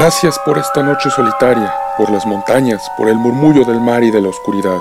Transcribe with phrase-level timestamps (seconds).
[0.00, 4.22] Gracias por esta noche solitaria, por las montañas, por el murmullo del mar y de
[4.22, 4.78] la oscuridad,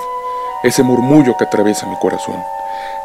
[0.63, 2.37] ese murmullo que atraviesa mi corazón.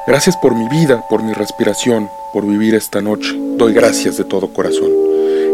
[0.07, 3.35] Gracias por mi vida, por mi respiración, por vivir esta noche.
[3.57, 4.93] Doy gracias de todo corazón.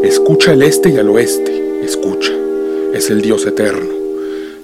[0.02, 2.32] Escucha el este y al oeste, escucha.
[2.92, 3.88] Es el Dios eterno.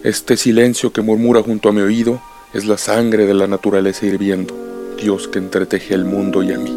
[0.04, 2.20] Este silencio que murmura junto a mi oído
[2.52, 4.54] es la sangre de la naturaleza hirviendo,
[5.00, 6.76] Dios que entreteje el mundo y a mí.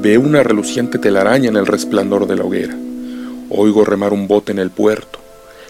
[0.00, 2.76] Veo una reluciente telaraña en el resplandor de la hoguera.
[3.50, 5.18] Oigo remar un bote en el puerto.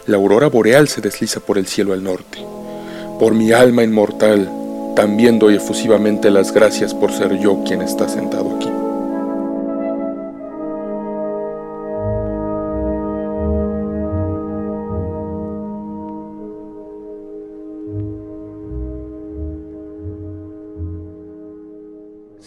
[0.06, 2.38] La aurora boreal se desliza por el cielo al norte.
[3.18, 4.50] Por mi alma inmortal,
[4.94, 8.79] también doy efusivamente las gracias por ser yo quien está sentado aquí.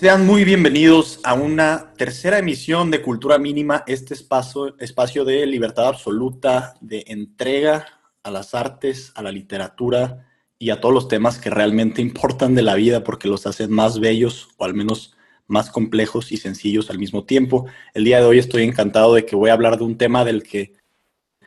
[0.04, 5.88] Sean muy bienvenidos a una tercera emisión de Cultura Mínima, este espacio, espacio de libertad
[5.88, 7.88] absoluta, de entrega
[8.22, 10.28] a las artes, a la literatura
[10.60, 14.02] y a todos los temas que realmente importan de la vida porque los hacen más
[14.02, 15.16] bellos o al menos
[15.48, 17.68] más complejos y sencillos al mismo tiempo.
[17.94, 20.44] El día de hoy estoy encantado de que voy a hablar de un tema del
[20.44, 20.74] que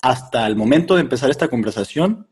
[0.00, 2.26] hasta el momento de empezar esta conversación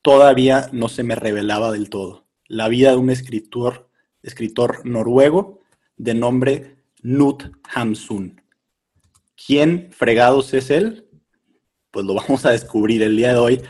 [0.00, 2.24] todavía no se me revelaba del todo.
[2.46, 3.83] La vida de un escritor
[4.24, 5.60] escritor noruego
[5.96, 7.44] de nombre Knut
[7.74, 8.40] Hamsun.
[9.46, 11.06] ¿Quién fregados es él?
[11.90, 13.62] Pues lo vamos a descubrir el día de hoy.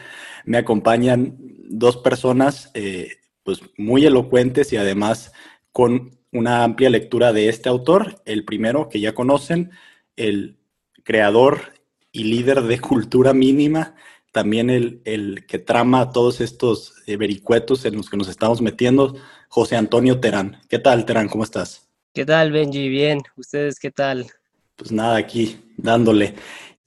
[0.44, 1.36] Me acompañan
[1.68, 3.08] dos personas eh,
[3.42, 5.32] pues muy elocuentes y además
[5.72, 8.22] con una amplia lectura de este autor.
[8.24, 9.70] El primero que ya conocen,
[10.16, 10.58] el
[11.02, 11.74] creador
[12.12, 13.94] y líder de Cultura Mínima,
[14.34, 19.14] también el, el que trama todos estos eh, vericuetos en los que nos estamos metiendo,
[19.48, 20.60] José Antonio Terán.
[20.68, 21.28] ¿Qué tal, Terán?
[21.28, 21.88] ¿Cómo estás?
[22.12, 22.88] ¿Qué tal, Benji?
[22.88, 23.20] Bien.
[23.36, 24.26] ¿Ustedes qué tal?
[24.74, 26.34] Pues nada, aquí dándole.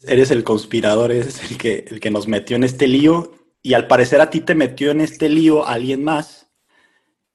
[0.01, 3.31] Eres el conspirador, eres el que, el que nos metió en este lío
[3.61, 6.51] y al parecer a ti te metió en este lío alguien más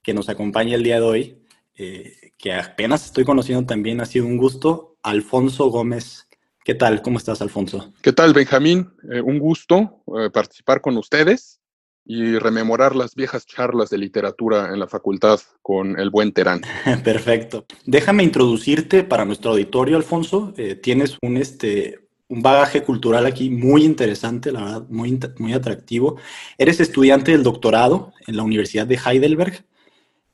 [0.03, 1.43] que nos acompaña el día de hoy,
[1.75, 6.27] eh, que apenas estoy conociendo también, ha sido un gusto, Alfonso Gómez.
[6.63, 7.01] ¿Qué tal?
[7.01, 7.93] ¿Cómo estás, Alfonso?
[8.01, 8.89] ¿Qué tal, Benjamín?
[9.11, 11.59] Eh, un gusto eh, participar con ustedes
[12.05, 16.61] y rememorar las viejas charlas de literatura en la facultad con el buen Terán.
[17.03, 17.65] Perfecto.
[17.85, 20.53] Déjame introducirte para nuestro auditorio, Alfonso.
[20.55, 26.17] Eh, tienes un, este, un bagaje cultural aquí muy interesante, la verdad, muy, muy atractivo.
[26.57, 29.65] Eres estudiante del doctorado en la Universidad de Heidelberg,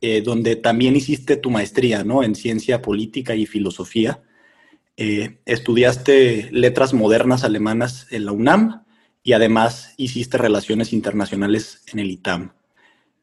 [0.01, 2.21] eh, donde también hiciste tu maestría ¿no?
[2.21, 4.21] en ciencia política y filosofía.
[5.01, 8.83] Eh, estudiaste letras modernas alemanas en la UNAM
[9.23, 12.51] y además hiciste relaciones internacionales en el ITAM.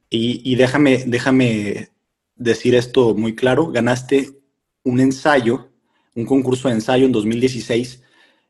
[0.09, 1.91] Y, déjame, déjame
[2.35, 4.31] decir esto muy claro, ganaste
[4.85, 5.69] un ensayo,
[6.15, 8.03] un concurso de ensayo en 2016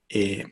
[0.09, 0.45] eh,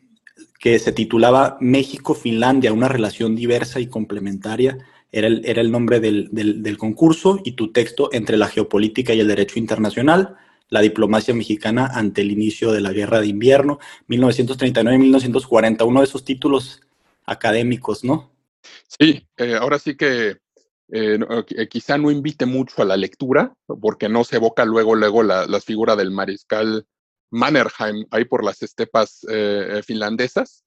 [0.58, 4.78] que se titulaba México-Finlandia, una relación diversa y complementaria.
[5.12, 9.20] Era el, era el nombre del, del, concurso y tu texto entre la geopolítica y
[9.20, 10.34] el derecho internacional,
[10.68, 16.24] la diplomacia mexicana ante el inicio de la guerra de invierno, 1939-1940, uno de esos
[16.24, 16.80] títulos
[17.26, 18.32] académicos, ¿no?
[18.98, 20.38] Sí, eh, ahora sí que
[20.92, 21.18] eh,
[21.56, 25.46] eh, quizá no invite mucho a la lectura, porque no se evoca luego, luego la,
[25.60, 26.86] figura del mariscal
[27.30, 29.26] Mannerheim ahí por las estepas
[29.84, 30.64] finlandesas,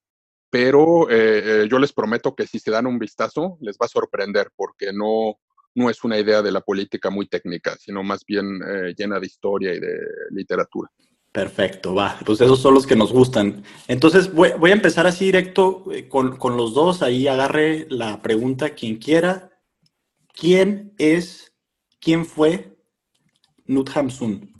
[0.50, 4.92] pero yo les prometo que si se dan un vistazo les va a sorprender, porque
[4.92, 5.40] no,
[5.78, 8.60] no es una idea de la política muy técnica, sino más bien
[8.98, 9.98] llena de historia y de
[10.32, 10.90] literatura.
[11.38, 12.18] Perfecto, va.
[12.26, 13.64] Pues esos son los que nos gustan.
[13.88, 17.04] Entonces voy, a empezar así directo eh, con, los dos.
[17.04, 19.52] Ahí agarre la pregunta quien quiera.
[20.34, 21.54] ¿Quién es,
[22.00, 22.76] quién fue
[23.66, 24.52] Nut Hamsun?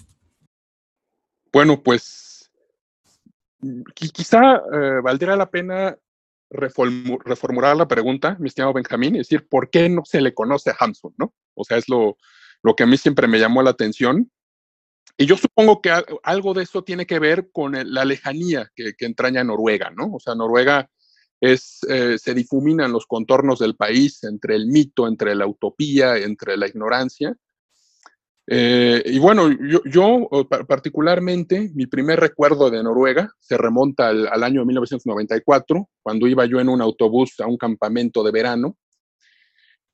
[1.52, 2.52] Bueno, pues
[3.96, 5.98] quizá eh, valdría la pena
[6.50, 10.88] reformular la pregunta, mi estimado Benjamín, y decir, ¿por qué no se le conoce a?
[11.18, 11.34] ¿no?
[11.54, 12.18] O sea, es lo,
[12.64, 14.32] lo que a mí siempre me llamó la atención
[15.18, 15.92] y yo supongo que
[16.24, 20.14] algo de eso tiene que ver con la lejanía que, entraña Noruega, ¿no?
[20.14, 20.92] O sea, Noruega
[21.42, 26.56] es, eh, se difuminan los contornos del país entre el mito, entre la utopía, entre
[26.56, 27.36] la ignorancia.
[28.50, 29.50] Eh, y bueno,
[29.86, 30.30] yo,
[30.68, 36.60] particularmente, mi primer recuerdo de Noruega se remonta al, al, año 1994, cuando iba yo
[36.62, 38.78] en un autobús a un campamento de verano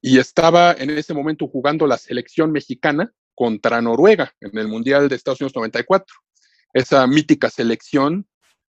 [0.01, 5.15] y estaba en ese momento jugando la selección mexicana contra Noruega en el Mundial de
[5.15, 6.13] Estados Unidos 94.
[6.73, 8.27] Esa mítica selección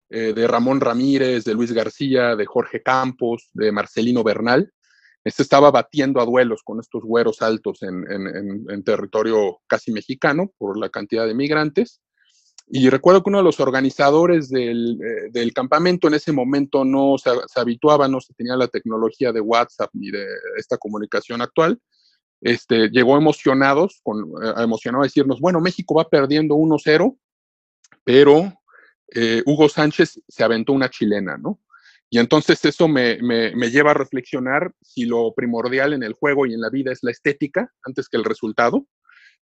[0.10, 4.72] eh, de Ramón Ramírez, de Luis García, de Jorge Campos, de Marcelino Bernal,
[5.24, 10.90] este estaba batiendo a duelos con estos güeros altos en, territorio casi mexicano por la
[10.90, 12.02] cantidad de migrantes.
[12.68, 15.00] Y recuerdo que uno de los organizadores del,
[15.34, 17.30] eh, campamento en ese momento no se,
[17.60, 20.26] habituaba, no se tenía la tecnología de WhatsApp ni de
[20.58, 21.80] esta comunicación actual.
[22.42, 27.18] Este, llegó emocionados, con, eh, emocionado a decirnos, bueno, México va perdiendo 1-0,
[28.04, 28.54] pero
[29.08, 31.60] eh, Hugo Sánchez se aventó una chilena, ¿no?
[32.14, 33.18] Y entonces eso me,
[33.72, 37.10] lleva a reflexionar si lo primordial en el juego y en la vida es la
[37.10, 38.86] estética antes que el resultado,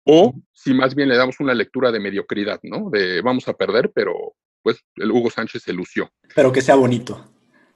[0.05, 2.91] o si más bien le damos una lectura de mediocridad, ¿no?
[2.91, 6.13] De vamos a perder, pero pues el Hugo Sánchez se lució.
[6.33, 7.29] Pero que sea bonito.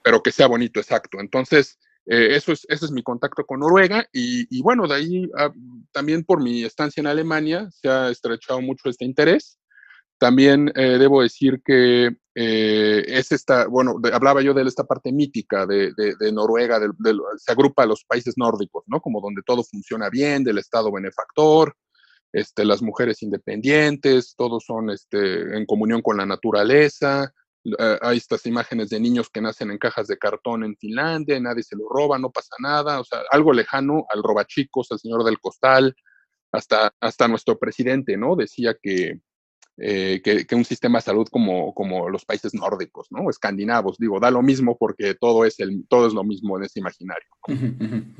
[0.04, 1.18] Pero que sea bonito, exacto.
[1.18, 5.50] Entonces, eh, eso es, ese es mi contacto con Noruega y, bueno, de ahí ah,
[5.90, 9.58] también por mi estancia en Alemania se ha estrechado mucho este interés.
[10.18, 15.66] También eh, debo decir que eh, es esta, bueno, hablaba yo de esta parte mítica
[15.66, 15.92] de,
[16.32, 16.78] Noruega,
[17.36, 19.00] se agrupa a los países nórdicos, ¿no?
[19.00, 21.74] Como donde todo funciona bien, del Estado benefactor,
[22.32, 27.34] este, las mujeres independientes, todos son este, en comunión con la naturaleza.
[27.64, 31.64] Eh, hay estas imágenes de niños que nacen en cajas de cartón en Finlandia, nadie
[31.64, 35.40] se lo roba, no pasa nada, o sea, algo lejano al robachicos, al señor del
[35.40, 35.92] costal,
[36.52, 38.36] hasta, hasta nuestro presidente, ¿no?
[38.36, 39.22] Decía que,
[39.80, 43.30] eh, que, un sistema de salud como, como los países nórdicos, ¿no?
[43.30, 46.80] Escandinavos, digo, da lo mismo porque todo es, el, todo es lo mismo en ese
[46.80, 47.28] imaginario.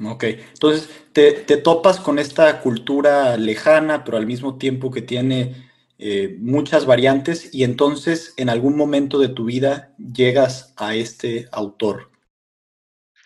[0.04, 5.68] Ok, entonces te, te, topas con esta cultura lejana, pero al mismo tiempo que tiene
[5.98, 12.12] eh, muchas variantes y entonces en algún momento de tu vida llegas a este autor.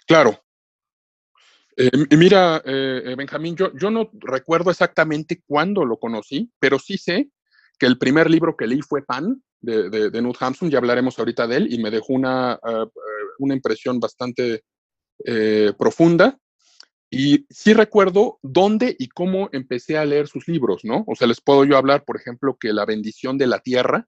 [0.07, 0.43] Claro.
[1.77, 7.29] Eh, mira, Benjamín, yo, yo no recuerdo exactamente cuándo lo conocí, pero sí sé
[7.83, 11.49] que el primer libro que leí fue Pan, de, de, de Hampson, ya hablaremos ahorita
[11.49, 12.87] de él, y me dejó una, ah,
[13.41, 14.63] una impresión bastante
[15.25, 16.39] eh, profunda.
[17.11, 21.03] Y sí recuerdo dónde y cómo empecé a leer sus libros, ¿no?
[21.09, 24.07] O sea, les puedo yo hablar, por ejemplo, que La bendición de la tierra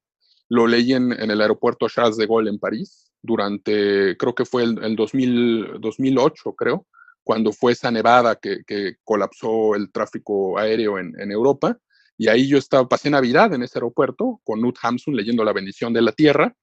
[0.49, 4.63] lo leí en, en el aeropuerto Charles de Gaulle en París durante, creo que fue
[4.63, 6.87] el, el 2000, 2008, creo,
[7.25, 11.77] cuando fue esa nevada que, que colapsó el tráfico aéreo en Europa.
[12.17, 15.93] Y ahí yo estaba, pasé Navidad en ese aeropuerto con Nut Hamsun leyendo La bendición
[15.93, 16.55] de la tierra.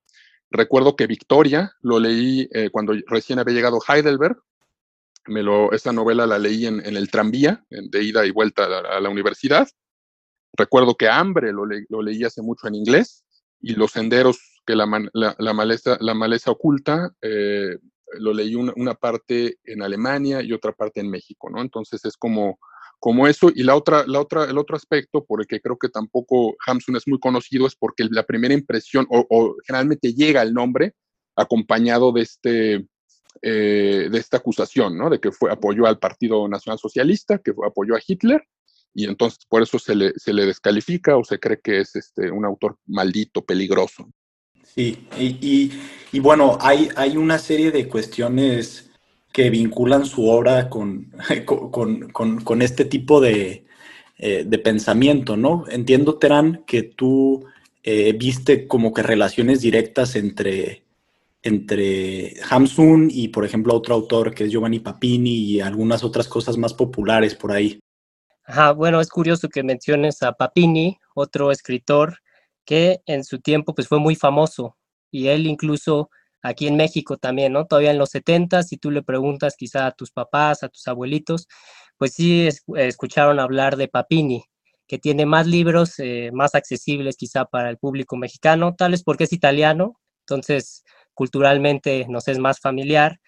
[0.49, 4.37] Recuerdo que Victoria lo leí eh, cuando recién había llegado Heidelberg.
[5.27, 9.09] Me lo, esa novela la leí en, el tranvía, de ida y vuelta a, la
[9.09, 9.67] universidad.
[10.53, 13.23] Recuerdo que Hambre lo, leí hace mucho en inglés
[13.61, 17.77] y Los senderos que la, la, maleza, la maleza oculta eh,
[18.19, 21.61] lo leí una, una, parte en Alemania y otra parte en México, ¿no?
[21.61, 22.57] Entonces es como
[23.01, 23.51] como eso.
[23.53, 26.95] Y la otra, la otra, el otro aspecto por el que creo que tampoco Hamsun
[26.95, 30.93] es muy conocido es porque la primera impresión, o, generalmente llega el nombre
[31.35, 32.85] acompañado de, este,
[33.41, 35.09] eh, de esta acusación, ¿no?
[35.09, 38.43] De que fue, apoyó al Partido Nacional Socialista, que apoyó a Hitler,
[38.93, 42.29] y entonces por eso se le, se le descalifica o se cree que es este,
[42.29, 44.11] un autor maldito, peligroso.
[44.75, 45.71] Sí, y,
[46.11, 48.90] y, bueno, hay, hay una serie de cuestiones
[49.31, 51.11] que vinculan su obra con,
[52.13, 53.63] con, este tipo eh,
[54.17, 55.65] de, pensamiento, ¿no?
[55.69, 57.45] Entiendo, Terán, que tú
[57.83, 60.83] eh, viste como que relaciones directas entre,
[61.43, 66.57] entre Hamsun y, por ejemplo, otro autor que es Giovanni Papini y algunas otras cosas
[66.57, 67.79] más populares por ahí.
[68.43, 72.17] Ajá, bueno, es curioso que menciones a Papini, otro escritor
[72.65, 74.77] que en su tiempo pues fue muy famoso
[75.09, 76.09] y él incluso
[76.41, 77.65] aquí en México también, ¿no?
[77.65, 81.47] Todavía en los 70, si tú le preguntas quizá a tus papás, a tus abuelitos,
[81.97, 84.43] pues sí escucharon hablar de Papini,
[84.87, 89.25] que tiene más libros, eh, más accesibles quizá para el público mexicano, tal vez porque
[89.25, 90.83] es italiano, entonces
[91.13, 93.19] culturalmente nos es más familiar,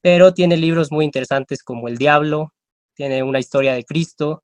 [0.00, 2.54] pero tiene libros muy interesantes como El Diablo,
[2.94, 4.42] tiene una historia de Cristo,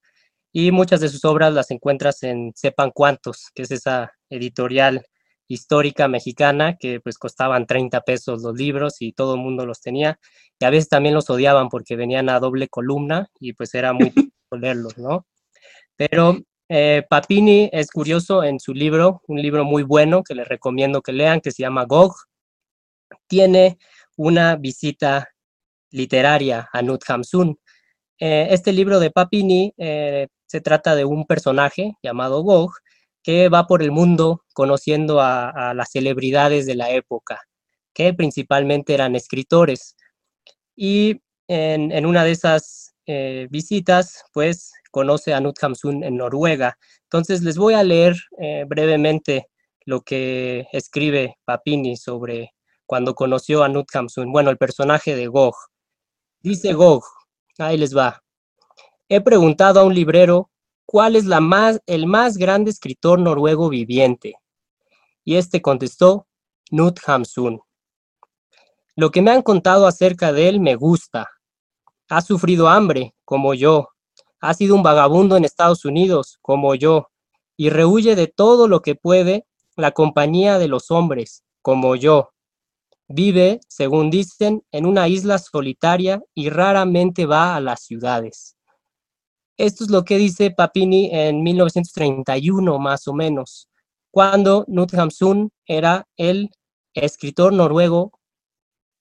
[0.52, 5.04] y muchas de sus obras las encuentras en Sepan Cuántos, que es esa editorial
[5.48, 10.20] histórica mexicana que pues costaban 30 pesos los libros y todo el mundo los tenía
[10.60, 14.12] y a veces también los odiaban porque venían a doble columna y pues era muy
[14.52, 15.26] leerlos, ¿no?
[15.96, 16.38] Pero
[16.68, 21.12] eh, Papini es curioso en su libro, un libro muy bueno que les recomiendo que
[21.12, 22.14] lean, que se llama Gog,
[23.26, 23.78] tiene
[24.16, 25.28] una visita
[25.90, 27.58] literaria a Nut Hamsun.
[28.20, 32.72] Eh, este libro de Papini eh, se trata de un personaje llamado Gog
[33.28, 37.42] que va por el mundo conociendo a, las celebridades de la época,
[37.92, 39.96] que principalmente eran escritores.
[40.74, 46.78] Y en, una de esas eh, visitas, pues conoce a Knut Hamsun en Noruega.
[47.02, 49.50] Entonces les voy a leer eh, brevemente
[49.84, 52.54] lo que escribe Papini sobre
[52.86, 55.54] cuando conoció a Knut Hamsun, bueno, el personaje de Gog.
[56.40, 57.04] Dice Gog,
[57.58, 58.22] ahí les va.
[59.10, 60.50] He preguntado a un librero
[60.90, 64.36] cuál es la más, el más grande escritor noruego viviente.
[65.22, 66.26] Y este contestó,
[66.70, 67.60] Knut Hamsun.
[68.96, 71.28] Lo que me han contado acerca de él me gusta.
[72.08, 73.90] Ha sufrido hambre, como yo.
[74.40, 77.10] Ha sido un vagabundo en Estados Unidos, como yo.
[77.54, 82.30] Y rehuye de todo lo que puede la compañía de los hombres, como yo.
[83.08, 88.57] Vive, según dicen, en una isla solitaria y raramente va a las ciudades.
[89.58, 93.68] Esto es lo que dice Papini en 1931, más o menos,
[94.12, 96.50] cuando Knut Hamsun era el
[96.94, 98.12] escritor noruego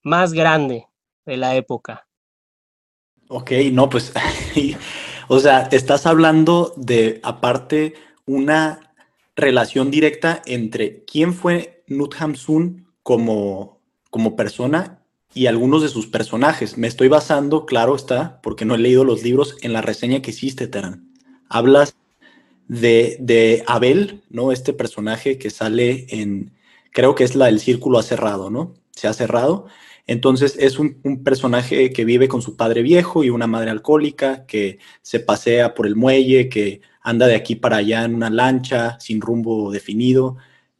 [0.02, 0.88] más grande
[1.24, 2.08] de la época.
[3.28, 4.12] Ok, no, pues,
[5.28, 7.94] o sea, estás hablando de, aparte,
[8.26, 8.94] una
[9.36, 14.97] relación directa entre quién fue Knut Hamsun como, como persona
[15.34, 16.78] y algunos de sus personajes.
[16.78, 20.30] Me estoy basando, claro está, porque no he leído los libros, en la reseña que
[20.30, 21.12] hiciste, Terán.
[21.48, 21.94] Hablas
[22.68, 24.52] de, Abel, ¿no?
[24.52, 26.52] Este personaje que sale en,
[26.92, 28.74] creo que es la del círculo ha cerrado, ¿no?
[28.92, 29.66] Se ha cerrado.
[30.06, 34.46] Entonces es un, un, personaje que vive con su padre viejo y una madre alcohólica,
[34.46, 38.98] que se pasea por el muelle, que anda de aquí para allá en una lancha
[39.00, 40.36] sin rumbo definido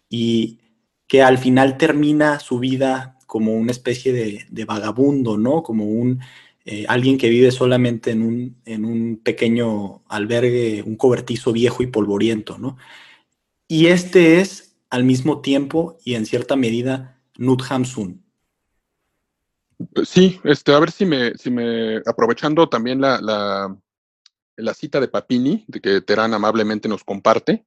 [0.09, 0.59] y
[1.07, 4.13] que al final termina su vida como una especie
[4.49, 5.63] de, vagabundo, ¿no?
[5.63, 6.21] Como un
[6.65, 11.89] eh, alguien que vive solamente en un, en un pequeño albergue, un cobertizo viejo y
[11.89, 12.79] polvoriento, ¿no?
[13.69, 18.25] Y este es al mismo tiempo y en cierta medida Nut Hamsun.
[20.05, 23.21] Sí, este, a ver si me, si me aprovechando también la,
[24.57, 27.67] la, cita de Papini, de que Terán amablemente nos comparte,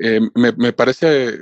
[0.00, 1.38] eh, me, me, parece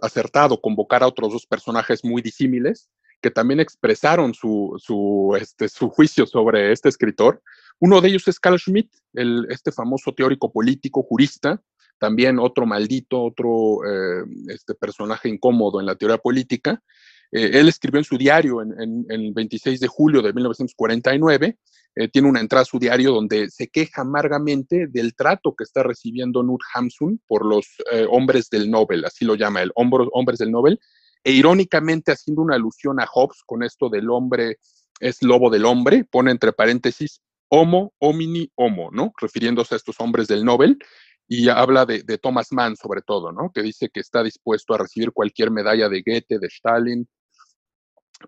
[0.00, 2.88] acertado convocar a otros dos personajes muy disímiles,
[3.20, 7.42] que también expresaron su, su, este, su juicio sobre este escritor.
[7.78, 11.62] Uno de ellos es Carl Schmitt, el, este famoso teórico político, jurista,
[12.00, 16.82] también otro maldito, otro eh, este personaje incómodo en la teoría política.
[17.30, 21.58] Eh, él escribió en su diario en, el 26 de julio de 1949,
[21.94, 25.82] eh, tiene una entrada a su diario donde se queja amargamente del trato que está
[25.82, 27.66] recibiendo Knut Hamsun por los
[28.08, 30.80] hombres del Nobel, así lo llama él, hombres del Nobel,
[31.24, 34.58] e irónicamente haciendo una alusión a Hobbes con esto del hombre
[35.00, 39.12] es lobo del hombre, pone entre paréntesis homo, homini, homo, ¿no?
[39.20, 40.78] Refiriéndose a estos hombres del Nobel,
[41.26, 43.52] y habla de, Thomas Mann sobre todo, ¿no?
[43.52, 47.08] Que dice que está dispuesto a recibir cualquier medalla de Goethe, de Stalin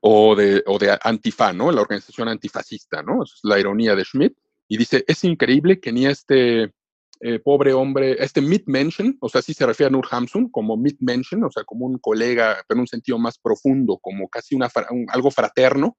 [0.00, 1.72] o de, o de Antifa, ¿no?
[1.72, 3.24] La organización antifascista, ¿no?
[3.24, 4.36] es la ironía de Schmidt.
[4.68, 6.72] Y dice, es increíble que ni este
[7.24, 11.44] eh, pobre hombre, este Mitmenschen, o sea, sí se refiere a Nur Hamsun como Mitmenschen,
[11.44, 14.68] o sea, como un colega, pero en un sentido más profundo, como casi una,
[15.06, 15.96] algo fraterno.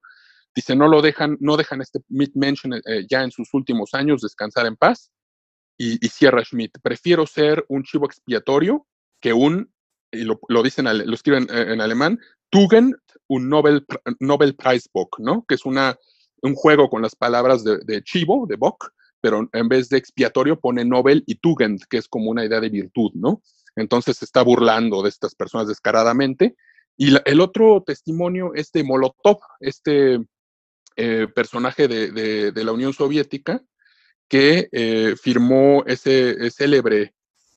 [0.54, 4.66] Dice, no lo dejan, no dejan este Mitmenschen eh, ya en sus últimos años descansar
[4.66, 5.10] en paz.
[5.78, 8.86] Y, cierra Schmidt, prefiero ser un chivo expiatorio
[9.18, 9.72] que un,
[10.12, 12.96] y lo, lo dicen, lo escriben eh, en, alemán, Tugend,
[13.28, 13.86] un Nobel,
[14.20, 15.46] Nobel Prize Bock, ¿no?
[15.48, 15.96] Que es una,
[16.42, 18.92] un juego con las palabras de, de chivo, de Bock,
[19.24, 22.68] pero en vez de expiatorio pone Nobel y Tugend, que es como una idea de
[22.68, 23.40] virtud, ¿no?
[23.74, 26.56] Entonces se está burlando de estas personas descaradamente.
[26.98, 30.18] Y el otro testimonio es de Molotov, este
[30.96, 33.62] eh, personaje de, la Unión Soviética
[34.28, 37.14] que eh, firmó ese, célebre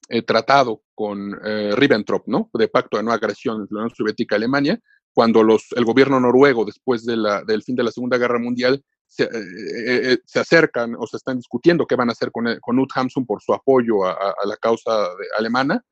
[0.07, 1.37] eh, tratado con
[1.75, 2.49] Ribbentrop, ¿no?
[2.53, 4.79] De pacto de no agresión entre la Unión Soviética y Alemania,
[5.13, 8.81] cuando los, el gobierno noruego, después de la, del fin de la Segunda Guerra Mundial,
[9.07, 12.45] se, eh, eh, eh, se, acercan o se están discutiendo qué van a hacer con,
[12.59, 15.83] con Ut Hamsun por su apoyo a, la causa alemana.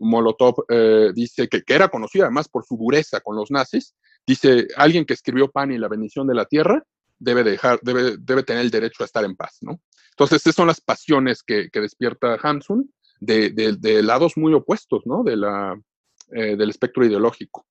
[0.00, 0.66] Molotov
[1.14, 3.94] dice que, que, era conocido además por su dureza con los nazis.
[4.26, 6.84] Dice, alguien que escribió Pan y la bendición de la tierra
[7.18, 9.80] debe, dejar, debe, debe tener el derecho a estar en paz, ¿no?
[10.10, 15.22] Entonces, esas son las pasiones que, que despierta Hamsun de, de, lados muy opuestos, ¿no?
[15.22, 15.80] De la,
[16.28, 17.64] del espectro ideológico.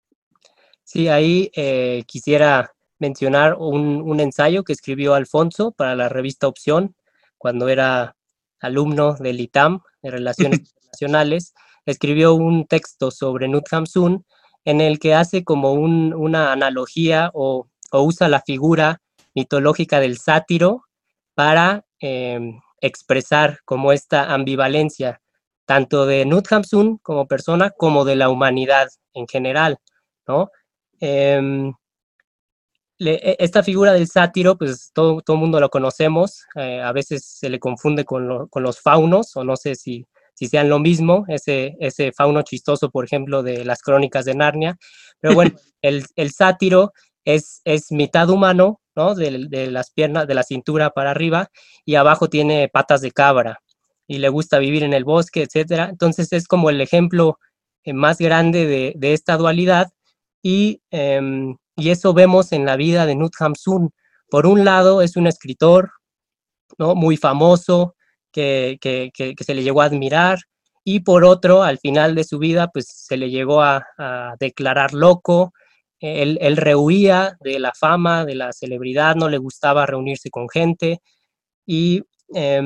[0.84, 1.52] Sí, ahí
[2.08, 6.96] quisiera mencionar un, ensayo que escribió Alfonso para la revista Opción
[7.38, 8.16] cuando era
[8.60, 11.54] alumno del ITAM de Relaciones Internacionales.
[11.88, 14.24] Escribió un texto sobre Nut Hamsun
[14.66, 19.02] en el que hace como una analogía o, usa la figura
[19.34, 20.84] mitológica del sátiro
[21.34, 25.22] para em, expresar como esta ambivalencia,
[25.66, 29.80] tanto de Knut Hamsun como persona, como de la humanidad en general,
[30.28, 30.52] ¿no?
[31.00, 31.74] Em,
[33.10, 37.50] e, esta figura del sátiro, pues todo, todo mundo lo conocemos, eh, a veces se
[37.50, 41.76] le confunde con, con, los faunos, o no sé si, si sean lo mismo, ese,
[41.80, 44.78] ese fauno chistoso, por ejemplo, de las crónicas de Narnia,
[45.20, 46.94] pero bueno, el, el sátiro
[47.26, 49.16] es, es mitad humano, ¿no?
[49.16, 51.50] De, de, las piernas, de la cintura para arriba,
[51.86, 53.60] y abajo tiene patas de cabra,
[54.08, 55.88] y le gusta vivir en el bosque, etcétera.
[55.90, 57.40] Entonces es como el ejemplo
[57.84, 59.92] eh, más grande de, de esta dualidad,
[60.44, 63.92] y, eh, y, eso vemos en la vida de Nut Hamsun.
[64.30, 65.92] Por un lado, es un escritor,
[66.78, 66.96] ¿no?
[66.96, 67.96] Muy famoso,
[68.32, 70.40] que, que, se le llegó a admirar,
[70.84, 73.86] y por otro, al final de su vida, pues se le llegó a,
[74.40, 75.54] declarar loco,
[76.00, 81.00] él, él, rehuía de la fama, de la celebridad, no le gustaba reunirse con gente
[81.66, 82.02] y,
[82.34, 82.62] eh,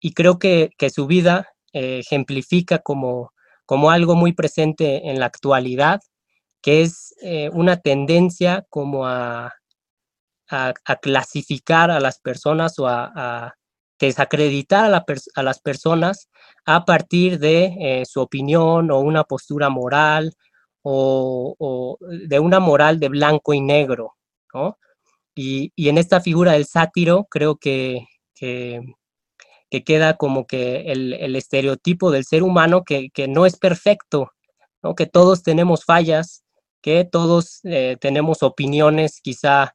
[0.00, 3.32] y creo que, que, su vida eh, ejemplifica como,
[3.64, 6.00] como algo muy presente en la actualidad,
[6.62, 9.54] que es eh, una tendencia como a,
[10.48, 13.54] a, clasificar a las personas o a,
[13.98, 16.30] desacreditar a, la a, las personas
[16.64, 20.32] a partir de eh, su opinión o una postura moral
[20.82, 24.14] o, de una moral de blanco y negro,
[24.54, 24.78] ¿no?
[25.34, 28.80] Y, en esta figura del sátiro creo que, que,
[29.70, 34.32] que queda como que el, el, estereotipo del ser humano que, que no es perfecto,
[34.82, 34.94] ¿no?
[34.94, 36.44] que todos tenemos fallas,
[36.80, 39.74] que todos eh, tenemos opiniones quizá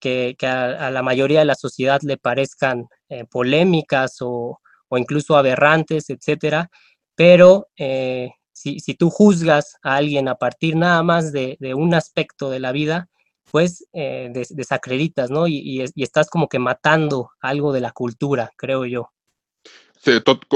[0.00, 6.10] que, a, la mayoría de la sociedad le parezcan eh, polémicas o, o, incluso aberrantes,
[6.10, 6.70] etcétera,
[7.14, 11.94] pero eh, si, si, tú juzgas a alguien a partir nada más de, de un
[11.94, 13.08] aspecto de la vida,
[13.50, 15.46] pues des, desacreditas, ¿no?
[15.46, 19.10] Y, y, estás como que matando algo de la cultura, creo yo.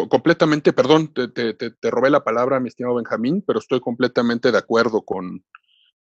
[0.08, 5.02] Completamente, perdón, te, te, robé la palabra, mi estimado Benjamín, pero estoy completamente de acuerdo
[5.02, 5.44] con,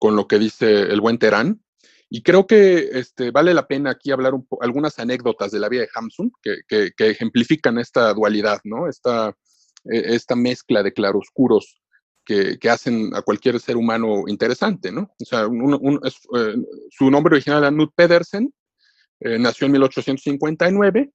[0.02, 1.62] con lo que dice el buen Terán.
[2.10, 5.82] Y creo que este, vale la pena aquí hablar un algunas anécdotas de la vida
[5.82, 8.90] de Hamsun que, que, ejemplifican esta dualidad, ¿no?
[8.90, 9.30] Esta,
[9.86, 11.80] e, esta mezcla de claroscuros
[12.26, 15.14] que, que, hacen a cualquier ser humano interesante, ¿no?
[15.20, 15.48] O sea,
[16.04, 16.56] es, eh,
[16.90, 18.52] su nombre original era Knut Pedersen,
[19.20, 21.12] eh, nació en 1859,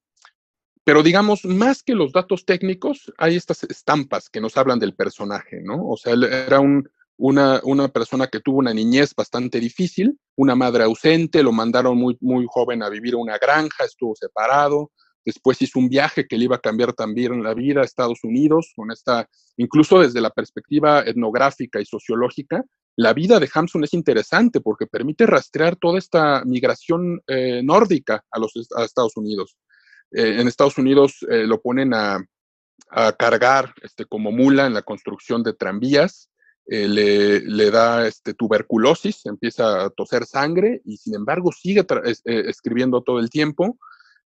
[0.85, 5.59] pero digamos, más que los datos técnicos, hay estas estampas que nos hablan del personaje,
[5.61, 5.89] ¿no?
[5.89, 10.55] O sea, él era un, una, una persona que tuvo una niñez bastante difícil, una
[10.55, 14.91] madre ausente, lo mandaron muy, muy joven a vivir a una granja, estuvo separado,
[15.27, 18.71] Después hizo un viaje que le iba a cambiar también la vida a Estados Unidos,
[18.73, 19.27] con esta,
[19.57, 22.63] incluso desde la perspectiva etnográfica y sociológica,
[22.95, 28.39] la vida de Hamsun es interesante porque permite rastrear toda esta migración eh, nórdica a
[28.39, 29.57] los a Estados Unidos.
[30.11, 32.25] Eh, en Estados Unidos eh, lo ponen a,
[32.91, 36.29] a, cargar este, como mula en la construcción de tranvías,
[36.67, 42.21] eh, le, le, da este, tuberculosis, empieza a toser sangre y sin embargo sigue es,
[42.25, 43.77] escribiendo todo el tiempo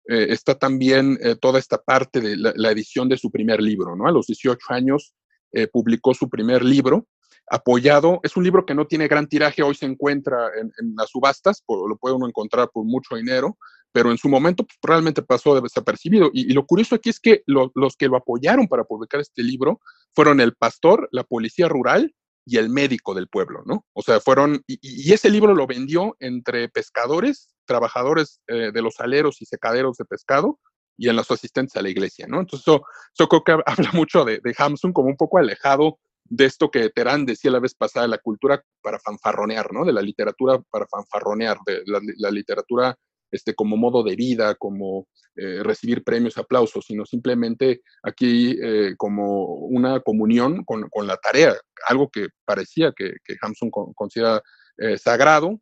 [0.08, 3.94] eh, está también eh, toda esta parte de la, la, edición de su primer libro,
[3.94, 4.08] ¿no?
[4.08, 5.14] A los 18 años
[5.52, 7.06] eh, publicó su primer libro,
[7.48, 11.10] apoyado, es un libro que no tiene gran tiraje, hoy se encuentra en, en las
[11.10, 13.56] subastas, por, lo puede uno encontrar por mucho dinero,
[13.92, 16.30] pero en su momento pues, realmente pasó desapercibido.
[16.32, 19.44] Y, y, lo curioso aquí es que lo, los que lo apoyaron para publicar este
[19.44, 19.80] libro
[20.12, 22.14] fueron el pastor, la policía rural
[22.50, 23.86] y el médico del pueblo, ¿no?
[23.92, 29.40] O sea, fueron, y, ese libro lo vendió entre pescadores, trabajadores eh, de los aleros
[29.40, 30.58] y secaderos de pescado
[30.98, 32.40] y en los asistentes a la iglesia, ¿no?
[32.40, 36.72] Entonces, eso, creo que habla mucho de, de Hamsun como un poco alejado de esto
[36.72, 39.84] que Terán decía la vez pasada, la cultura para fanfarronear, ¿no?
[39.84, 42.98] De la literatura para fanfarronear, de la literatura
[43.30, 49.54] este, como modo de vida, como eh, recibir premios, aplausos, sino simplemente aquí eh, como
[49.54, 51.54] una comunión con, con, la tarea,
[51.88, 54.42] algo que parecía que, que Hamsun con, considera
[54.78, 55.60] eh, sagrado.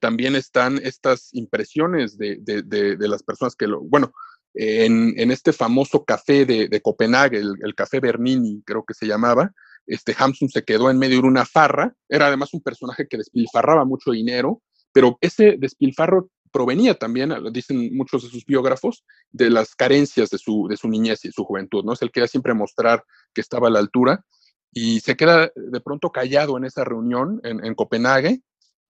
[0.00, 4.12] también están estas impresiones de, de, de, las personas que lo, bueno,
[4.54, 9.52] en, en este famoso café de, Copenhague, el, el, café Bernini, creo que se llamaba,
[9.86, 13.84] este Hamsun se quedó en medio de una farra, era además un personaje que despilfarraba
[13.84, 14.62] mucho dinero,
[14.92, 20.66] pero ese despilfarro provenía también, dicen muchos de sus biógrafos, de las carencias de su,
[20.68, 21.92] de su niñez y su juventud, ¿no?
[21.92, 24.24] Es el que quería siempre mostrar que estaba a la altura
[24.72, 28.42] y se queda de pronto callado en esa reunión en, en Copenhague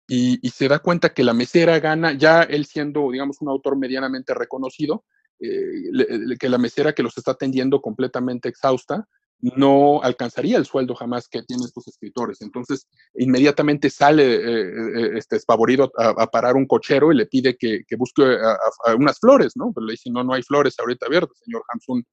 [0.09, 4.35] y, se da cuenta que la mesera gana, ya él siendo, digamos, un autor medianamente
[4.35, 5.05] reconocido,
[5.41, 9.09] eh, que la mesera que los está atendiendo completamente exhausta,
[9.41, 12.41] no alcanzaría el sueldo jamás que tienen estos escritores.
[12.41, 17.85] Entonces, inmediatamente sale eh, eh, este espavorido a, parar un cochero y le pide que,
[17.97, 18.23] busque
[18.97, 19.73] unas flores, ¿no?
[19.75, 22.05] Pero le dice, no, no hay flores ahorita verdes, señor Hamsun.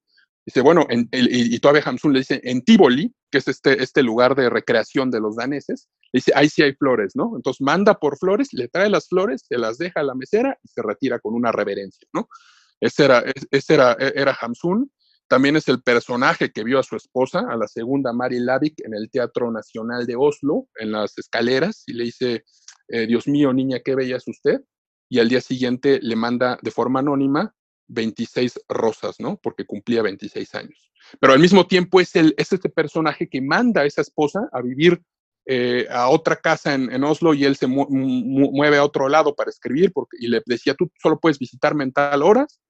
[0.46, 4.50] Dice, bueno, y, todavía Hamsun le dice, en Tivoli, que es este, este lugar de
[4.50, 7.34] recreación de los daneses, le dice, ahí sí hay flores, ¿no?
[7.38, 10.68] Entonces manda por flores, le trae las flores, se las deja a la mesera y
[10.68, 12.28] se retira con una reverencia, ¿no?
[12.82, 14.92] Ese era, ese era, era Hamsun.
[15.28, 18.94] También es el personaje que vio a su esposa, a la segunda Mari Lavik, en
[18.94, 22.44] el Teatro Nacional de Oslo, en las escaleras, y le dice,
[22.90, 24.62] eh, Dios mío, niña, qué es usted.
[25.10, 27.56] Y al día siguiente le manda de forma anónima
[27.88, 29.40] 26 rosas, ¿no?
[29.42, 30.92] Porque cumplía 26 años.
[31.20, 34.62] Pero al mismo tiempo es, el, es este personaje que manda a esa esposa a
[34.62, 35.02] vivir
[35.46, 39.92] eh, a otra casa en, Oslo y él se mueve a otro lado para escribir
[39.92, 42.62] porque, y le decía, tú solo puedes visitarme en tal horas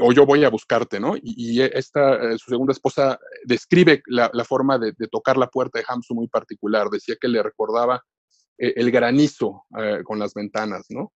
[0.00, 1.14] o yo voy a buscarte, ¿no?
[1.20, 6.14] Y, esta, eh, su segunda esposa describe la, forma de, tocar la puerta de Hamsu
[6.14, 6.88] muy particular.
[6.90, 8.02] Decía que le recordaba
[8.58, 11.12] eh, el granizo eh, con las ventanas, ¿no?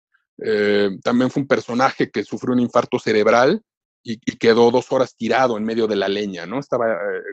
[1.01, 3.61] también fue un personaje que sufrió un infarto cerebral
[4.03, 6.59] y, quedó dos horas tirado en medio de la leña, ¿no?
[6.59, 6.87] Estaba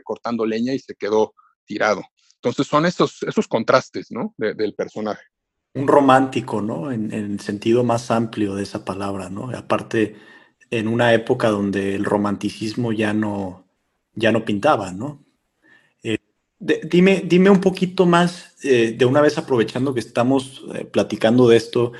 [0.05, 1.33] cortando leña y se quedó
[1.65, 2.01] tirado.
[2.35, 4.33] Entonces son esos, esos contrastes, ¿no?
[4.37, 5.21] del personaje.
[5.73, 6.93] Un romántico, ¿no?
[6.93, 9.49] En, en, el sentido más amplio de esa palabra, ¿no?
[9.53, 10.15] Aparte,
[10.79, 13.65] en una época donde el romanticismo ya no,
[14.15, 15.23] ya no pintaba, ¿no?
[16.01, 16.17] Eh,
[16.59, 21.57] dime, dime un poquito más, eh, de una vez aprovechando que estamos eh, platicando de
[21.57, 21.91] esto,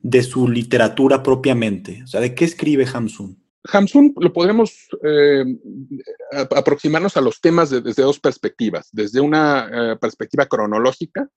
[0.00, 2.02] de su literatura propiamente.
[2.04, 3.42] O sea, ¿de qué escribe Hamsun?
[3.64, 4.88] Hamsun lo podremos
[6.54, 8.88] aproximarnos a los temas desde dos perspectivas.
[8.92, 11.28] Desde una perspectiva cronológica,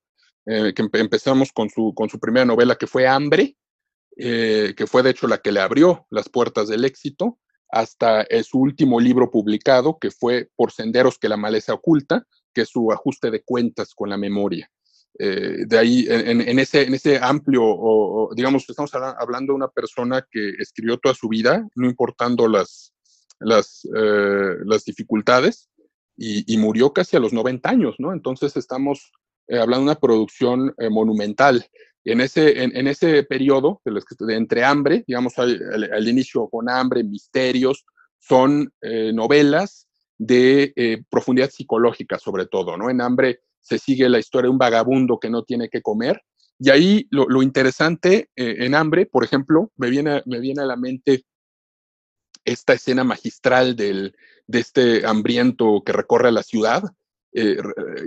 [0.46, 3.58] que empezamos con su, con su primera novela que fue Hambre,
[4.24, 8.44] eh, que fue de hecho la que le abrió las puertas del éxito, hasta eh,
[8.44, 12.92] su último libro publicado, que fue Por Senderos que la Maleza Oculta, que es su
[12.92, 14.70] ajuste de cuentas con la memoria.
[15.18, 20.24] Eh, de ahí, en, ese, en ese amplio, o, digamos, estamos hablando de una persona
[20.30, 22.94] que escribió toda su vida, no importando las,
[23.40, 25.70] las, las dificultades,
[26.16, 28.14] y, murió casi a los 90 años, ¿no?
[28.14, 29.12] Entonces estamos
[29.50, 31.66] hablando de una producción monumental.
[32.04, 37.86] En ese, en, ese periodo de, entre hambre, digamos al, inicio con hambre, misterios,
[38.18, 39.88] son eh, novelas
[40.18, 42.90] de eh, profundidad psicológica sobre todo, ¿no?
[42.90, 46.22] En hambre se sigue la historia de un vagabundo que no tiene que comer.
[46.58, 50.78] Y ahí lo, interesante eh, en hambre, por ejemplo, me viene, me viene a la
[50.78, 51.26] mente
[52.46, 54.16] esta escena magistral del,
[54.48, 56.84] de este hambriento que recorre la ciudad
[57.34, 57.58] eh,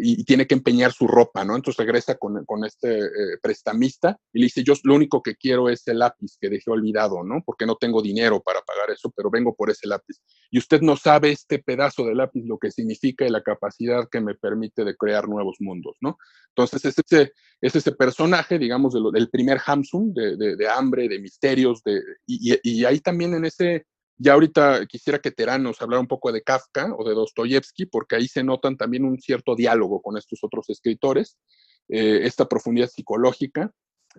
[0.03, 1.57] y tiene que empeñar su ropa, ¿no?
[1.57, 5.71] Entonces regresa con, con este eh, prestamista y le dice, yo lo único que quiero
[5.71, 7.43] es el lápiz que dejé olvidado, ¿no?
[7.45, 10.19] Porque no tengo dinero para pagar eso, pero vengo por ese lápiz.
[10.51, 14.21] Y usted no sabe este pedazo de lápiz, lo que significa y la capacidad que
[14.21, 16.19] me permite de crear nuevos mundos, ¿no?
[16.51, 17.33] Entonces es ese,
[17.63, 23.01] es ese personaje, digamos, del primer Hamsun, de, de, hambre, de misterios, de, y ahí
[23.01, 27.15] también en ese ya ahorita quisiera que Teranos hablara un poco de Kafka o de
[27.15, 31.39] Dostoyevsky, porque ahí se notan también un cierto diálogo con estos otros escritores,
[31.89, 33.73] eh, esta profundidad psicológica.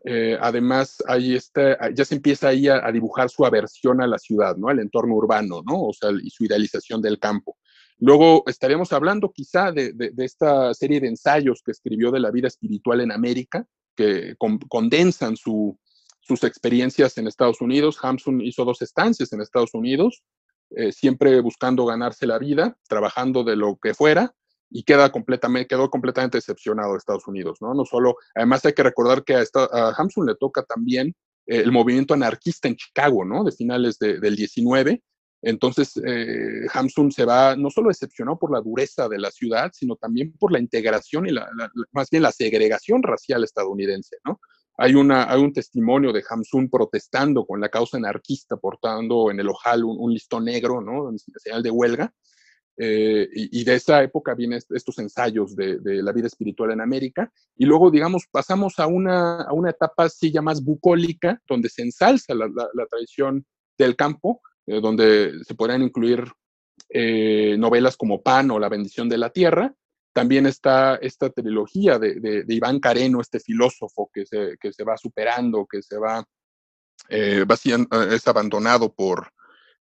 [0.04, 4.58] Eh, además, ahí está, ya se empieza ahí a, dibujar su aversión a la ciudad,
[4.58, 4.68] ¿no?
[4.68, 5.84] Al entorno urbano, ¿no?
[5.84, 7.58] O sea, y su idealización del campo.
[7.98, 13.00] Luego estaríamos hablando quizá de, esta serie de ensayos que escribió de la vida espiritual
[13.00, 14.36] en América, que
[14.68, 15.80] condensan su,
[16.28, 17.98] sus experiencias en Estados Unidos.
[18.02, 20.24] Hamsun hizo dos estancias en Estados Unidos,
[20.72, 24.34] eh, siempre buscando ganarse la vida, trabajando de lo que fuera,
[24.70, 27.74] y queda completamente, quedó completamente decepcionado de Estados Unidos, ¿no?
[27.76, 31.10] No solo, además hay que recordar que a, esta, Hamsun le toca también
[31.46, 33.44] eh, el movimiento anarquista en Chicago, ¿no?
[33.44, 35.04] De finales del 19.
[35.44, 39.96] Entonces, eh, Hamsun se va, no solo decepcionado por la dureza de la ciudad, sino
[39.96, 41.48] también por la integración y la,
[41.92, 44.40] más bien la segregación racial estadounidense, ¿no?
[44.78, 49.50] Hay, una, hay un testimonio de Hamsun protestando con la causa anarquista, portando en el
[49.50, 51.12] ojal un, listón negro, ¿no?
[51.38, 52.14] Señal de huelga.
[52.78, 57.32] Eh, y, de esa época vienen estos ensayos de, la vida espiritual en América.
[57.58, 61.84] Y luego, digamos, pasamos a una, a una etapa sí ya más bucólica, donde se
[61.84, 62.50] ensalza la,
[62.90, 63.46] tradición
[63.78, 66.26] del campo, eh, donde se podrían incluir
[66.90, 69.74] eh, novelas como Pan o La bendición de la tierra,
[70.16, 75.68] también está esta trilogía de, Iván Careno, este filósofo que se, que se va superando,
[75.70, 76.26] que se va,
[77.10, 79.28] eh, eh, es abandonado por,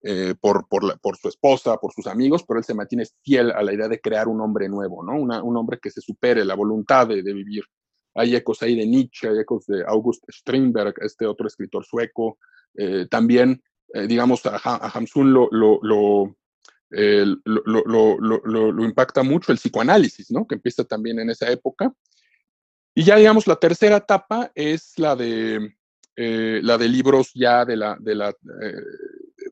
[0.04, 3.74] eh, por, por, su esposa, por sus amigos, pero él se mantiene fiel a la
[3.74, 5.14] idea de crear un hombre nuevo, ¿no?
[5.16, 7.64] un hombre que se supere la voluntad de, vivir.
[8.14, 12.38] Hay ecos ahí de Nietzsche, hay ecos de August Strindberg, este otro escritor sueco.
[13.10, 13.64] también,
[14.08, 16.36] digamos, a, Hamsun lo, lo, lo,
[18.84, 20.48] impacta mucho el psicoanálisis, ¿no?
[20.48, 21.94] Que empieza también en esa época.
[22.96, 25.76] Y ya, digamos, la tercera etapa es la de,
[26.16, 28.84] eh, la de libros ya de la, de la, eh,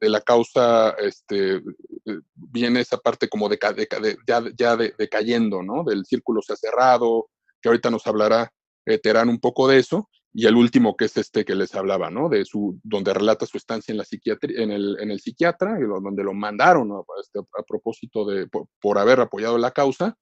[0.02, 1.62] de la causa, este,
[2.34, 3.60] viene esa parte como de,
[4.28, 5.84] ya, ya decayendo, ¿no?
[5.84, 7.30] Del círculo se ha cerrado,
[7.62, 8.52] que ahorita nos hablará
[9.04, 12.30] Terán un poco de eso y el último que es este que les hablaba, ¿no?
[12.30, 16.24] De su, donde relata su estancia en la psiquiatría, en el, en el psiquiatra, donde
[16.24, 18.48] lo mandaron este, a, propósito de,
[18.80, 20.16] por, haber apoyado la causa,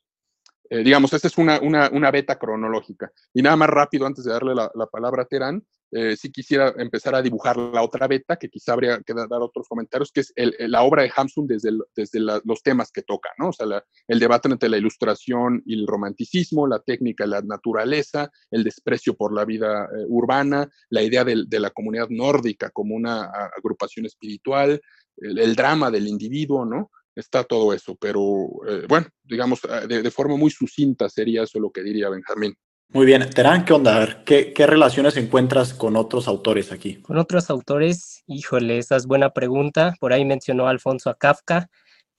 [0.70, 3.12] eh, digamos, esta es una, una, una, beta cronológica.
[3.34, 6.74] Y nada más rápido, antes de darle la, la palabra a Terán, eh, si quisiera
[6.78, 10.34] empezar a dibujar la otra beta, que quizá habría que dar otros comentarios, que es
[10.36, 13.50] la obra de Hamsun desde, desde los temas que toca, ¿no?
[13.50, 13.66] O sea,
[14.08, 19.16] el debate entre la ilustración y el romanticismo, la técnica y la naturaleza, el desprecio
[19.16, 24.82] por la vida eh, urbana, la idea de, la comunidad nórdica como una agrupación espiritual,
[25.18, 26.92] el, drama del individuo, ¿no?
[27.16, 31.72] Está todo eso, pero eh, bueno, digamos, de, de forma muy sucinta sería eso lo
[31.72, 32.56] que diría Benjamín.
[32.90, 34.24] Muy bien, Terán, ¿qué onda?
[34.24, 37.02] ¿qué, relaciones encuentras con otros autores aquí?
[37.02, 39.96] Con otros autores, híjole, esa es buena pregunta.
[40.00, 41.68] Por ahí mencionó Alfonso a Kafka,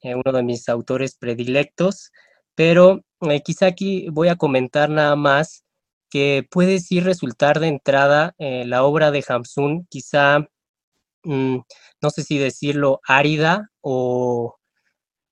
[0.02, 2.10] eh, uno de mis autores predilectos,
[2.54, 5.64] pero eh, quizá aquí voy a comentar nada más
[6.10, 10.46] que puede sí resultar de entrada eh, la obra de Hamsun, quizá,
[11.24, 11.58] mm,
[12.02, 14.55] no sé si decirlo, árida o,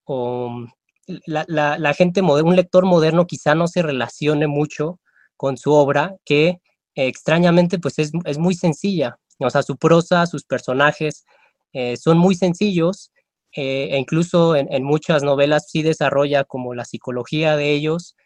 [0.06, 1.44] la,
[1.78, 5.00] la, gente, un lector moderno quizá no se relacione mucho
[5.36, 6.60] con su obra, que
[6.94, 9.18] extrañamente pues es, muy sencilla.
[9.38, 11.24] O sea, su prosa, sus personajes
[11.72, 13.10] eh, son muy sencillos
[13.56, 18.16] eh, e incluso en, muchas novelas sí desarrolla como la psicología de ellos,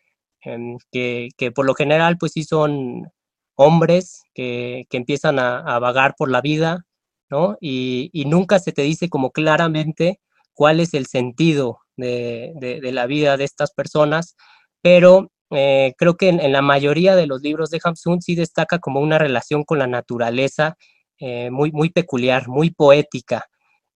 [0.43, 3.11] em, que, por lo general pues sí son
[3.57, 6.87] hombres que, empiezan a, vagar por la vida,
[7.31, 7.57] ¿no?
[7.61, 10.21] Y, nunca se te dice como claramente
[10.59, 14.35] cuál es el sentido de, de la vida de estas personas,
[14.83, 18.99] pero eh, creo que en, la mayoría de los libros de Hamsun sí destaca como
[18.99, 20.77] una relación con la naturaleza
[21.21, 23.47] eh, muy, peculiar, muy poética.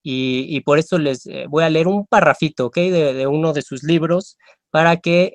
[0.04, 2.90] Y, por eso les eh, voy a leer un parrafito ¿okay?
[2.90, 4.36] de, uno de sus libros
[4.70, 5.32] para que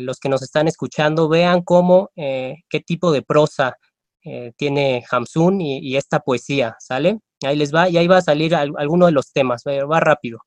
[0.00, 3.76] los que nos están escuchando vean cómo, qué tipo de prosa
[4.56, 7.18] tiene Hamsun y, y, esta poesía, ¿sale?
[7.44, 10.40] Ahí les va, y ahí va a salir alguno de los temas, va rápido.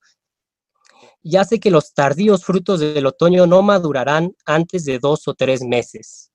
[1.24, 5.64] Ya sé que los tardíos frutos del otoño no madurarán antes de dos o tres
[5.64, 6.32] meses,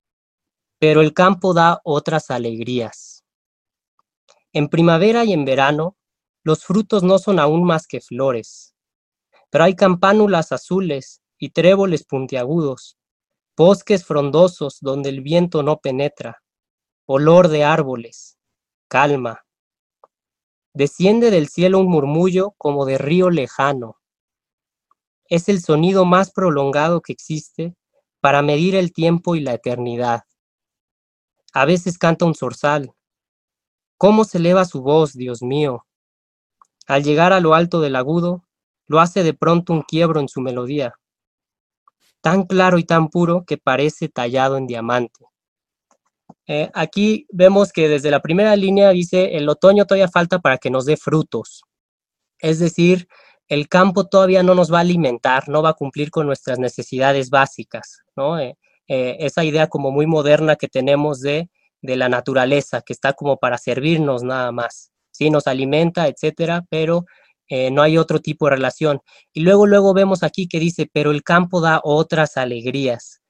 [0.79, 3.25] pero el campo da otras alegrías.
[4.53, 5.97] En primavera y en verano,
[6.43, 8.75] los frutos no son aún más que flores,
[9.51, 12.97] pero hay campánulas azules y tréboles puntiagudos,
[13.57, 16.43] bosques frondosos donde el viento no penetra,
[17.07, 18.39] olor de árboles,
[18.89, 19.45] calma.
[20.73, 24.01] Desciende del cielo un murmullo como de río lejano,
[25.31, 27.77] es el sonido más prolongado que existe
[28.21, 30.25] para medir el tiempo y la eternidad.
[31.53, 32.93] A veces canta un zorzal.
[33.97, 35.87] ¿Cómo se eleva su voz, Dios mío?
[36.87, 38.45] Al llegar a lo alto del agudo,
[38.89, 40.95] lo hace de pronto un quiebro en su melodía,
[42.21, 45.30] tan claro y tan puro que parece tallado en diamante.
[46.53, 50.69] Eh, aquí vemos que desde la primera línea dice, el otoño todavía falta para que
[50.69, 51.63] nos dé frutos.
[52.41, 53.07] Es decir,
[53.47, 57.31] el campo todavía no nos va a alimentar, no va a cumplir con nuestras necesidades
[57.31, 58.41] básicas, ¿no?
[58.41, 58.59] Eh,
[58.89, 61.49] eh, esa idea como muy moderna que tenemos de,
[61.83, 65.31] de, la naturaleza, que está como para servirnos nada más, ¿sí?
[65.31, 67.05] Nos alimenta, etcétera, pero
[67.73, 69.01] no hay otro tipo de relación.
[69.33, 73.23] Y luego, luego vemos aquí que dice, pero el campo da otras alegrías.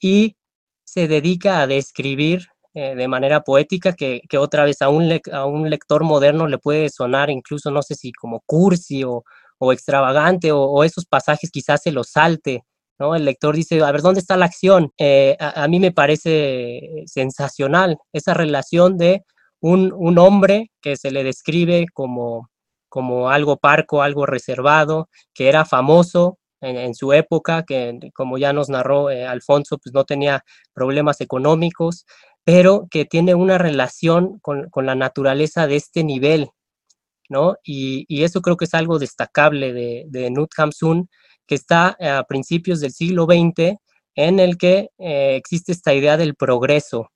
[0.00, 0.36] Y
[0.84, 5.68] se dedica a describir de manera poética que, que, otra vez a un, a un
[5.68, 9.24] lector moderno le puede sonar incluso, no sé si como cursi o,
[9.64, 12.64] o extravagante o, esos pasajes quizás se los salte,
[12.98, 13.14] ¿no?
[13.14, 14.90] El lector dice, a ver, ¿dónde está la acción?
[14.98, 19.22] Eh, a, mí me parece sensacional esa relación de
[19.60, 22.50] un, hombre que se le describe como,
[22.88, 28.68] como algo parco, algo reservado, que era famoso en, su época, que como ya nos
[28.68, 32.04] narró eh, Alfonso, pues no tenía problemas económicos,
[32.44, 36.50] pero que tiene una relación con, con la naturaleza de este nivel,
[37.64, 41.08] y, eso creo que es algo destacable de, de Knut Hamsun,
[41.46, 43.78] que está a principios del siglo XX,
[44.14, 47.10] en el que eh, existe esta idea del progreso,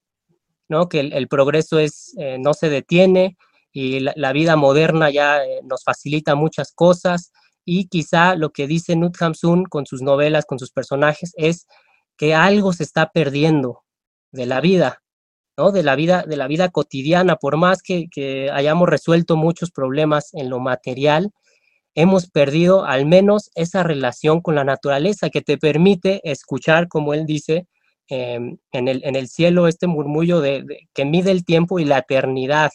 [0.69, 0.89] ¿no?
[0.89, 3.37] Que el, progreso es, eh, no se detiene
[3.73, 7.33] y la, vida moderna ya eh, nos facilita muchas cosas
[7.67, 11.67] y quizá lo que dice Knut Hamsun con sus novelas, con sus personajes, es
[12.17, 13.83] que algo se está perdiendo
[14.33, 15.03] de la vida,
[15.57, 20.51] de la vida, de la vida cotidiana, por más que, hayamos resuelto muchos problemas en
[20.51, 21.33] lo material,
[21.95, 27.25] hemos perdido al menos esa relación con la naturaleza que te permite escuchar, como él
[27.25, 27.67] dice,
[28.09, 30.65] em, en, el, en, el, cielo este murmullo de,
[30.95, 32.71] que mide el tiempo y la eternidad.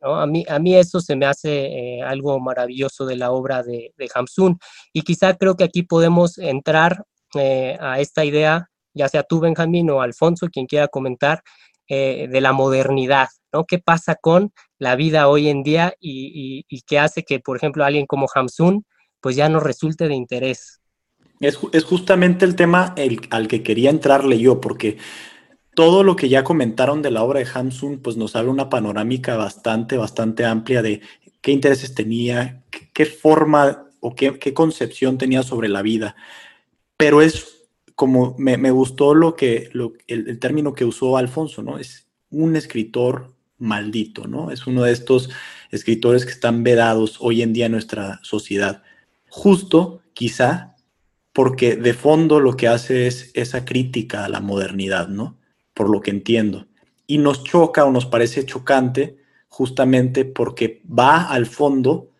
[0.00, 3.92] A, mí, a mí eso se me hace eh, algo maravilloso de la obra de,
[3.96, 4.58] de Hamsun.
[4.92, 7.04] Y quizá creo que aquí podemos entrar
[7.34, 8.67] eh, a esta idea,
[8.98, 11.42] ya sea tú, Benjamín, o Alfonso, quien quiera comentar,
[11.88, 13.64] eh, de la modernidad, ¿no?
[13.64, 18.04] ¿Qué pasa con la vida hoy en día y, qué hace que, por ejemplo, alguien
[18.04, 18.84] como Hamsun,
[19.22, 20.82] pues ya no resulte de interés?
[21.40, 22.94] Es, es justamente el tema
[23.30, 24.98] al que quería entrarle yo, porque
[25.74, 29.36] todo lo que ya comentaron de la obra de Hamsun, pues nos abre una panorámica
[29.36, 31.00] bastante, bastante amplia de
[31.40, 36.16] qué intereses tenía, qué, qué forma o qué, qué, concepción tenía sobre la vida.
[36.96, 37.57] Pero es
[37.98, 39.70] como me, gustó lo que,
[40.06, 41.80] el, el, término que usó Alfonso, ¿no?
[41.80, 44.52] Es un escritor maldito, ¿no?
[44.52, 45.30] Es uno de estos
[45.72, 48.84] escritores que están vedados hoy en día en nuestra sociedad.
[49.28, 50.76] Justo, quizá,
[51.32, 55.36] porque de fondo lo que hace es esa crítica a la modernidad, ¿no?
[55.74, 56.68] Por lo que entiendo.
[57.08, 62.12] Y nos choca o nos parece chocante justamente porque va al fondo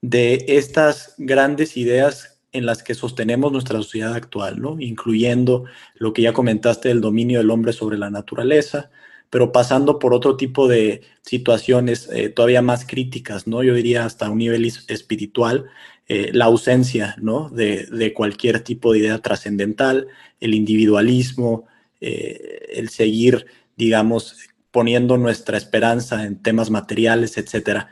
[0.00, 4.80] de estas grandes ideas en las que sostenemos nuestra sociedad actual, ¿no?
[4.80, 5.64] incluyendo
[5.96, 8.90] lo que ya comentaste del dominio del hombre sobre la naturaleza,
[9.28, 13.64] pero pasando por otro tipo de situaciones eh, todavía más críticas, ¿no?
[13.64, 15.66] yo diría hasta un nivel espiritual,
[16.06, 17.50] eh, la ausencia ¿no?
[17.50, 20.06] de, cualquier tipo de idea trascendental,
[20.38, 21.66] el individualismo,
[22.00, 24.36] eh, el seguir, digamos,
[24.70, 27.86] poniendo nuestra esperanza en temas materiales, etc.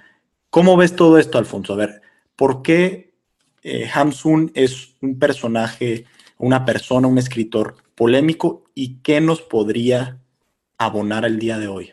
[0.50, 1.72] ¿Cómo ves todo esto, Alfonso?
[1.72, 2.02] A ver,
[2.36, 3.11] ¿por qué
[3.62, 6.04] eh, Hamsun es un personaje,
[6.38, 10.18] una persona, un escritor polémico y qué nos podría
[10.78, 11.92] abonar el día de hoy?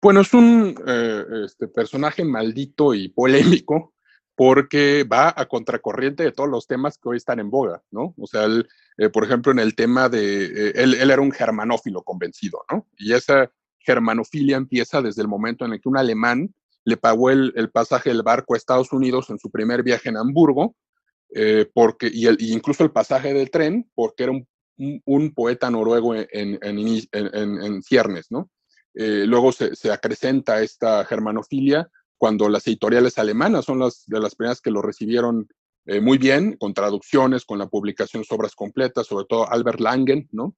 [0.00, 3.92] Bueno, es un eh, este, personaje maldito y polémico
[4.34, 8.14] porque va a contracorriente de todos los temas que hoy están en boga, ¿no?
[8.18, 11.30] O sea, él, eh, por ejemplo, en el tema de, eh, él, él, era un
[11.30, 12.88] germanófilo convencido, ¿no?
[12.96, 16.54] Y esa germanofilia empieza desde el momento en el que un alemán
[16.84, 20.16] le pagó el, el, pasaje del barco a Estados Unidos en su primer viaje en
[20.16, 20.74] Hamburgo,
[21.34, 24.46] eh, porque, y, el, y, incluso el pasaje del tren, porque era un,
[25.04, 28.50] un, poeta noruego en, en, en, en ciernes, ¿no?
[28.94, 34.34] Eh, luego se, se, acrecenta esta germanofilia cuando las editoriales alemanas son las de las
[34.34, 35.48] primeras que lo recibieron
[35.86, 40.28] eh, muy bien, con traducciones, con la publicación de obras completas, sobre todo Albert Langen,
[40.32, 40.54] ¿no?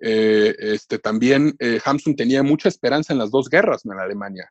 [0.00, 4.50] Eh, este, también Hamsun tenía mucha esperanza en las dos guerras en Alemania.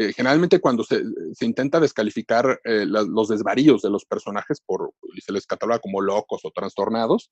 [0.00, 1.02] Eh, eh, generalmente cuando se,
[1.34, 5.78] se, intenta descalificar eh, la, los desvaríos de los personajes por, y se les cataloga
[5.78, 7.30] como locos o trastornados,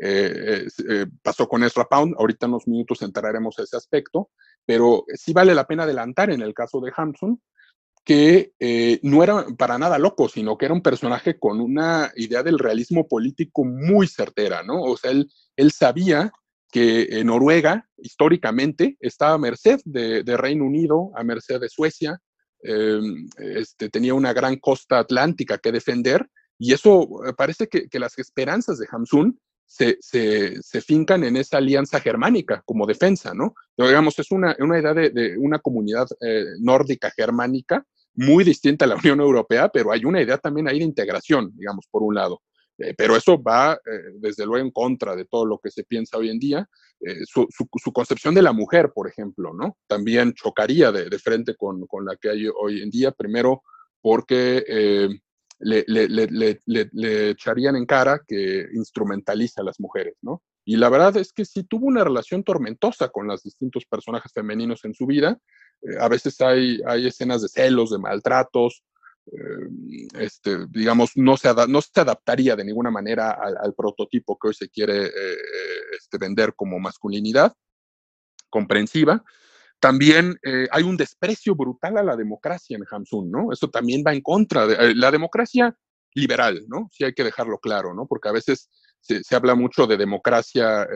[0.00, 0.66] eh,
[1.22, 4.30] pasó con Ezra Pound, ahorita en unos minutos entraremos a ese aspecto,
[4.64, 7.40] pero sí vale la pena adelantar en el caso de Hamsun
[8.04, 8.52] que
[9.02, 13.08] no era para nada loco, sino que era un personaje con una idea del realismo
[13.08, 14.80] político muy certera, ¿no?
[14.82, 16.30] O sea, él, él sabía
[16.76, 22.20] que Noruega históricamente estaba a merced de, de, Reino Unido, a merced de Suecia,
[22.62, 23.00] eh,
[23.38, 28.18] este, tenía una gran costa atlántica que defender, y eso eh, parece que, que las
[28.18, 33.54] esperanzas de Hamsun se, se, se, fincan en esa alianza germánica como defensa, ¿no?
[33.74, 38.84] Pero, digamos, es una, una idea de, de una comunidad eh, nórdica germánica muy distinta
[38.84, 42.16] a la Unión Europea, pero hay una idea también ahí de integración, digamos, por un
[42.16, 42.42] lado.
[42.78, 46.18] Eh, pero eso va, eh, desde luego, en contra de todo lo que se piensa
[46.18, 46.68] hoy en día.
[47.00, 49.76] Eh, su, su, concepción de la mujer, por ejemplo, ¿no?
[49.86, 53.62] También chocaría de, de frente con, con, la que hay hoy en día, primero
[54.00, 54.64] porque
[55.58, 60.42] le, le, le, le, echarían en cara que instrumentaliza a las mujeres, ¿no?
[60.64, 64.84] Y la verdad es que sí tuvo una relación tormentosa con los distintos personajes femeninos
[64.84, 65.38] en su vida.
[66.00, 68.84] A veces hay, hay escenas de celos, de maltratos,
[70.14, 74.68] este, digamos, no se, no se adaptaría de ninguna manera al, prototipo que hoy se
[74.68, 75.36] quiere eh,
[75.98, 77.52] este, vender como masculinidad
[78.48, 79.24] comprensiva.
[79.80, 83.52] También eh, hay un desprecio brutal a la democracia en Hamsun, ¿no?
[83.52, 85.76] Eso también va en contra de eh, la democracia
[86.14, 86.88] liberal, ¿no?
[86.92, 88.06] Sí hay que dejarlo claro, ¿no?
[88.06, 90.86] Porque a veces se, se habla mucho de democracia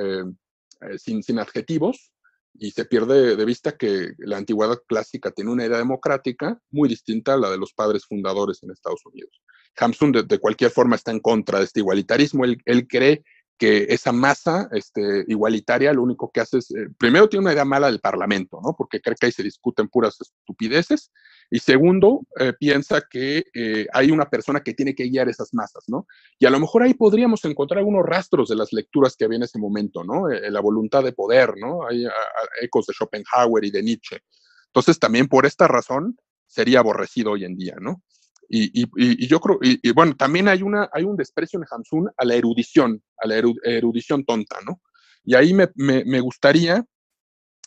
[0.97, 2.11] sin, sin adjetivos,
[2.55, 7.35] y se pierde de vista que la antigüedad clásica tiene una idea democrática muy distinta
[7.35, 9.42] a la de los padres fundadores en Estados Unidos.
[9.77, 13.25] Hamsun de, cualquier forma está en contra de este igualitarismo, él, él cree
[13.61, 17.67] que esa masa este, igualitaria lo único que hace es, eh, primero tiene una idea
[17.67, 18.75] mala del Parlamento, ¿no?
[18.77, 21.13] Porque cree que ahí se discuten puras estupideces,
[21.50, 25.85] y segundo, eh, piensa que eh, hay una persona que tiene que guiar esas masas,
[25.88, 26.06] ¿no?
[26.38, 29.42] Y a lo mejor ahí podríamos encontrar algunos rastros de las lecturas que había en
[29.42, 30.27] ese momento, ¿no?
[30.29, 31.87] La voluntad de poder, ¿no?
[31.87, 32.06] Hay
[32.63, 34.21] ecos de Schopenhauer y de Nietzsche.
[34.69, 38.02] Entonces, también por esta razón sería aborrecido hoy en día, ¿no?
[38.53, 42.35] Y, yo creo, y, bueno, también hay, una, hay un desprecio en Hamsun a la
[42.35, 44.81] erudición, a la erudición tonta, ¿no?
[45.23, 46.85] Y ahí me, me, gustaría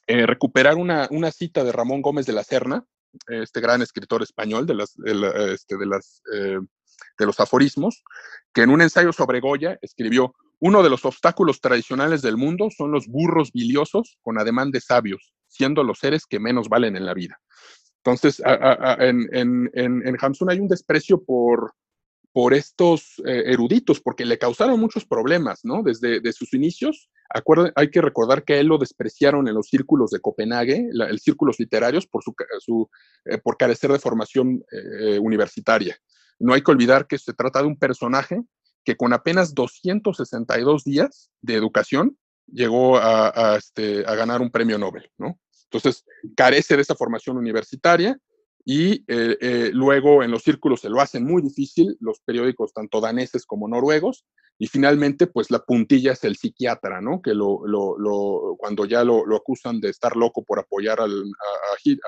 [0.08, 2.86] eh, recuperar una, una, cita de Ramón Gómez de la Serna,
[3.28, 5.86] este gran escritor español de, las, de, este, de,
[6.34, 6.60] eh,
[7.18, 8.04] de los aforismos,
[8.54, 12.92] que en un ensayo sobre Goya escribió, uno de los obstáculos tradicionales del mundo son
[12.92, 17.14] los burros biliosos con ademán de sabios, siendo los seres que menos valen en la
[17.14, 17.40] vida.
[18.06, 18.42] Entonces,
[19.00, 21.74] en, en, en, Hamsun hay un desprecio por,
[22.34, 25.84] por estos eh, eruditos, porque le causaron muchos problemas, ¿no?
[25.84, 27.10] Desde de sus inicios,
[27.76, 32.06] hay que recordar que él lo despreciaron en los círculos de Copenhague, el círculos literarios,
[32.06, 32.90] por, su, su
[33.24, 35.98] eh, por carecer de formación eh, universitaria.
[36.40, 38.42] No hay que olvidar que se trata de un personaje
[38.84, 44.78] que con apenas 262 días de educación llegó a, a, este, a ganar un premio
[44.78, 45.40] Nobel, ¿no?
[45.74, 46.06] Entonces,
[46.36, 48.18] carece de esa formación universitaria
[48.64, 53.02] y eh, eh, luego en los círculos se lo hacen muy difícil, los periódicos tanto
[53.02, 54.26] daneses como noruegos,
[54.60, 57.22] y finalmente, pues la puntilla es el psiquiatra, ¿no?
[57.22, 61.24] Que lo, lo, lo cuando ya lo, acusan de estar loco por apoyar al,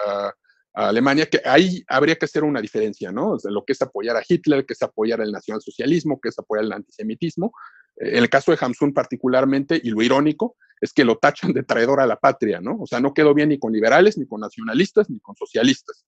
[0.05, 0.27] a,
[0.75, 3.37] a, Alemania, que ahí habría que hacer una diferencia, ¿no?
[3.45, 6.73] lo que es apoyar a Hitler, que es apoyar el nacionalsocialismo, que es apoyar el
[6.73, 7.53] antisemitismo.
[7.97, 11.99] En el caso de Hamsun particularmente, y lo irónico, es que lo tachan de traidor
[11.99, 12.77] a la patria, ¿no?
[12.79, 16.05] O sea, no quedó bien ni con liberales, ni con nacionalistas, ni con socialistas.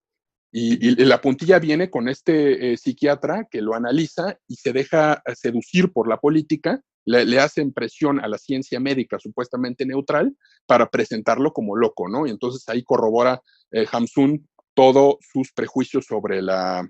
[0.51, 5.91] Y, la puntilla viene con este eh, psiquiatra que lo analiza y se deja seducir
[5.91, 10.35] por la política, le, le hacen presión a la ciencia médica supuestamente neutral
[10.65, 12.27] para presentarlo como loco, ¿no?
[12.27, 16.87] Y entonces ahí corrobora eh, Hamsun todos sus prejuicios sobre, la,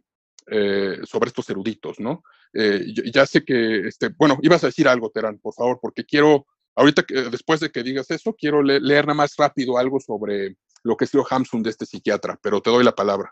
[0.48, 2.22] eh, sobre estos eruditos, ¿no?
[2.60, 6.48] Eh, ya sé que, este, bueno, ibas a decir algo, Terán, por favor, porque quiero,
[6.76, 11.06] ahorita, después de que digas eso, quiero leer nada más rápido algo sobre lo que
[11.06, 13.32] es lo Hamsun de este psiquiatra, pero te doy la palabra.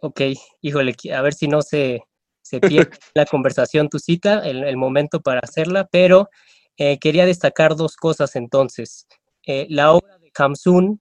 [0.00, 0.22] Ok,
[0.62, 2.04] híjole, a ver si no se,
[2.40, 6.30] se pierde la conversación tu cita, el, el, momento para hacerla, pero
[6.78, 9.06] eh, quería destacar dos cosas entonces.
[9.44, 11.00] Eh, la obra de Hamsun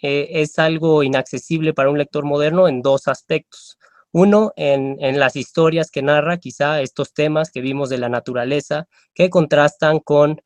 [0.00, 3.78] eh, es algo inaccesible para un lector moderno en dos aspectos.
[4.12, 9.30] Uno, en, las historias que narra, quizá estos temas que vimos de la naturaleza, que
[9.30, 10.40] contrastan con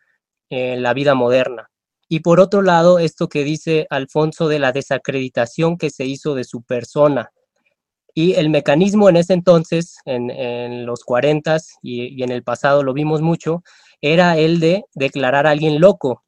[0.50, 1.70] eh, la vida moderna.
[2.08, 6.44] Y por otro lado, esto que dice Alfonso de la desacreditación que se hizo de
[6.44, 7.30] su persona.
[8.14, 12.92] Y el mecanismo en ese entonces, en, los 40 y, y en el pasado lo
[12.92, 13.62] vimos mucho,
[14.02, 16.24] era el de declarar a alguien loco.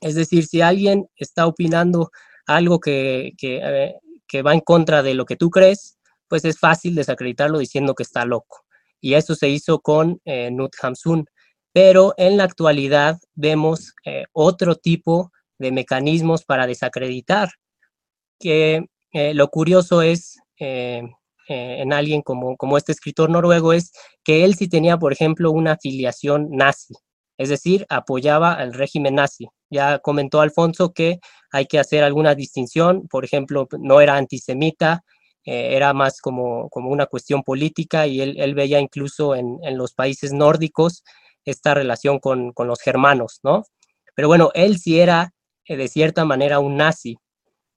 [0.00, 2.10] Es decir, si alguien está opinando
[2.46, 3.94] algo que, eh,
[4.26, 5.93] que, va en contra de lo que tú crees,
[6.28, 8.64] pues es fácil desacreditarlo diciendo que está loco.
[9.00, 11.26] Y eso se hizo con eh, Nut Hamsun.
[11.72, 17.50] Pero en la actualidad vemos eh, otro tipo de mecanismos para desacreditar,
[18.38, 23.92] que lo curioso es en alguien como, como este escritor noruego es
[24.24, 26.94] que él sí tenía, por ejemplo, una afiliación nazi,
[27.38, 29.48] es decir, apoyaba al régimen nazi.
[29.70, 31.18] Ya comentó Alfonso que
[31.50, 35.04] hay que hacer alguna distinción, por ejemplo, no era antisemita,
[35.46, 40.32] eh, era más como, como una cuestión política y él, veía incluso en, los países
[40.32, 41.04] nórdicos
[41.44, 43.64] esta relación con, los germanos, ¿no?
[44.14, 45.34] Pero bueno, él sí era
[45.66, 47.18] eh, de cierta manera un nazi.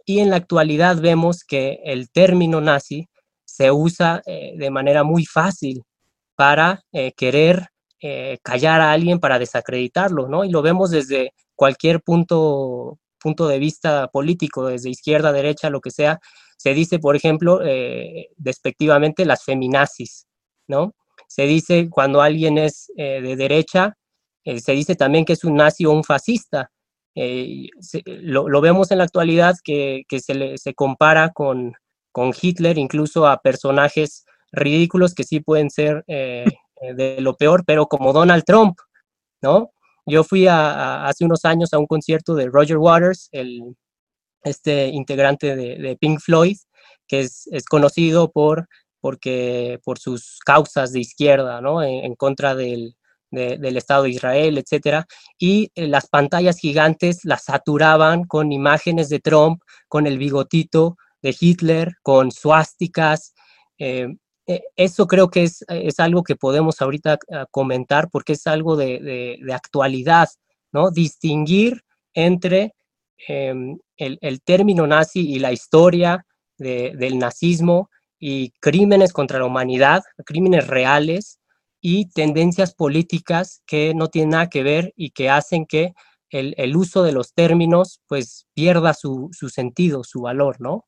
[0.05, 3.09] Y en la actualidad vemos que el término nazi
[3.43, 5.83] se usa eh, de manera muy fácil
[6.35, 6.83] para
[7.17, 7.67] querer
[8.43, 10.45] callar a alguien, para desacreditarlo, ¿no?
[10.45, 15.89] Y lo vemos desde cualquier punto, punto de vista político, desde izquierda, derecha, lo que
[15.89, 16.19] sea,
[16.57, 20.27] se dice, por ejemplo, eh, despectivamente las feminazis,
[20.67, 20.95] ¿no?
[21.27, 23.95] Se dice cuando alguien es eh, de derecha,
[24.43, 26.71] eh, se dice también que es un nazi o un fascista.
[27.15, 31.73] lo, vemos en la actualidad que, se, se compara con,
[32.11, 38.13] con Hitler, incluso a personajes ridículos que sí pueden ser de lo peor, pero como
[38.13, 38.77] Donald Trump,
[39.41, 39.71] ¿no?
[40.05, 43.75] Yo fui hace unos años a un concierto de Roger Waters, el,
[44.47, 46.57] este integrante de, Pink Floyd,
[47.07, 48.67] que es, conocido por,
[48.99, 51.83] porque, por sus causas de izquierda, ¿no?
[51.83, 52.95] En, contra del,
[53.31, 55.05] del, Estado de Israel, etc.
[55.37, 61.35] Y eh, las pantallas gigantes las saturaban con imágenes de Trump, con el bigotito de
[61.39, 63.33] Hitler, con suásticas.
[63.77, 64.07] Eh,
[64.47, 68.77] eh, eso creo que es, es, algo que podemos ahorita ah, comentar porque es algo
[68.77, 70.29] de, de, actualidad,
[70.71, 70.89] ¿no?
[70.89, 71.83] Distinguir
[72.13, 72.73] entre
[73.27, 76.25] em, el, el, término nazi y la historia
[76.57, 77.89] de, del nazismo
[78.19, 81.39] y crímenes contra la humanidad, crímenes reales
[81.81, 85.93] y tendencias políticas que no tienen nada que ver y que hacen que
[86.29, 90.85] el, el uso de los términos pues pierda su, su sentido, su valor, ¿no?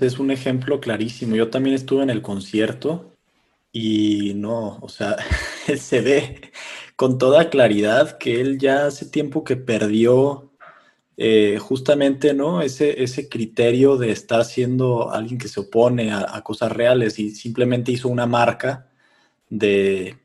[0.00, 1.36] Es un ejemplo clarísimo.
[1.36, 3.12] Yo también estuve en el concierto
[3.72, 5.16] Y no, o sea,
[5.78, 6.52] se ve
[6.96, 10.55] con toda claridad que él ya hace tiempo que perdió
[11.16, 12.60] eh, justamente, ¿no?
[12.62, 17.92] Ese, ese criterio de estar siendo alguien que se opone a, cosas reales y simplemente
[17.92, 18.88] hizo una marca
[19.48, 20.18] de,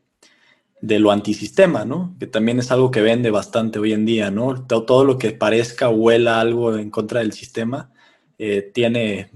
[0.82, 2.16] de, lo antisistema, ¿no?
[2.20, 4.66] Que también es algo que vende bastante hoy en día, ¿no?
[4.66, 7.92] Todo, todo lo que parezca o huela algo en contra del sistema
[8.44, 9.30] eh, tiene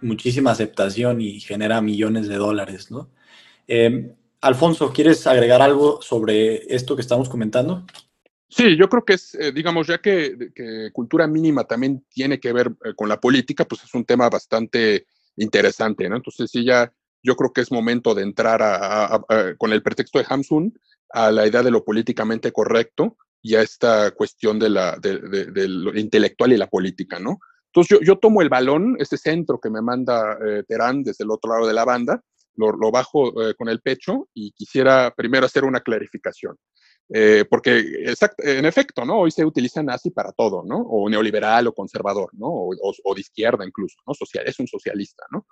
[0.00, 3.10] muchísima aceptación y genera millones de dólares, ¿no?
[3.68, 7.84] Eh, Alfonso, ¿quieres agregar algo sobre esto que estamos comentando?
[8.50, 10.50] Sí, yo creo que es, eh, digamos, ya que,
[10.92, 15.06] cultura mínima también tiene que ver eh, con la política, pues es un tema bastante
[15.36, 16.16] interesante, ¿no?
[16.16, 16.90] Entonces sí, ya
[17.22, 18.60] yo creo que es momento de entrar
[19.58, 20.72] con el pretexto de Hamsun
[21.10, 25.96] a la idea de lo políticamente correcto y a esta cuestión de, la, de, lo
[25.98, 27.40] intelectual y la política, ¿no?
[27.66, 31.30] Entonces yo, yo tomo el balón, ese centro que me manda eh, Terán desde el
[31.30, 32.22] otro lado de la banda,
[32.56, 36.56] lo bajo con el pecho y quisiera primero hacer una clarificación.
[37.10, 39.20] Eh, porque en efecto, ¿no?
[39.20, 40.76] Hoy se utiliza nazi para todo, ¿no?
[40.76, 42.48] O neoliberal o conservador, ¿no?
[42.48, 44.14] O, de izquierda incluso, ¿no?
[44.14, 45.46] Social, es un socialista, ¿no?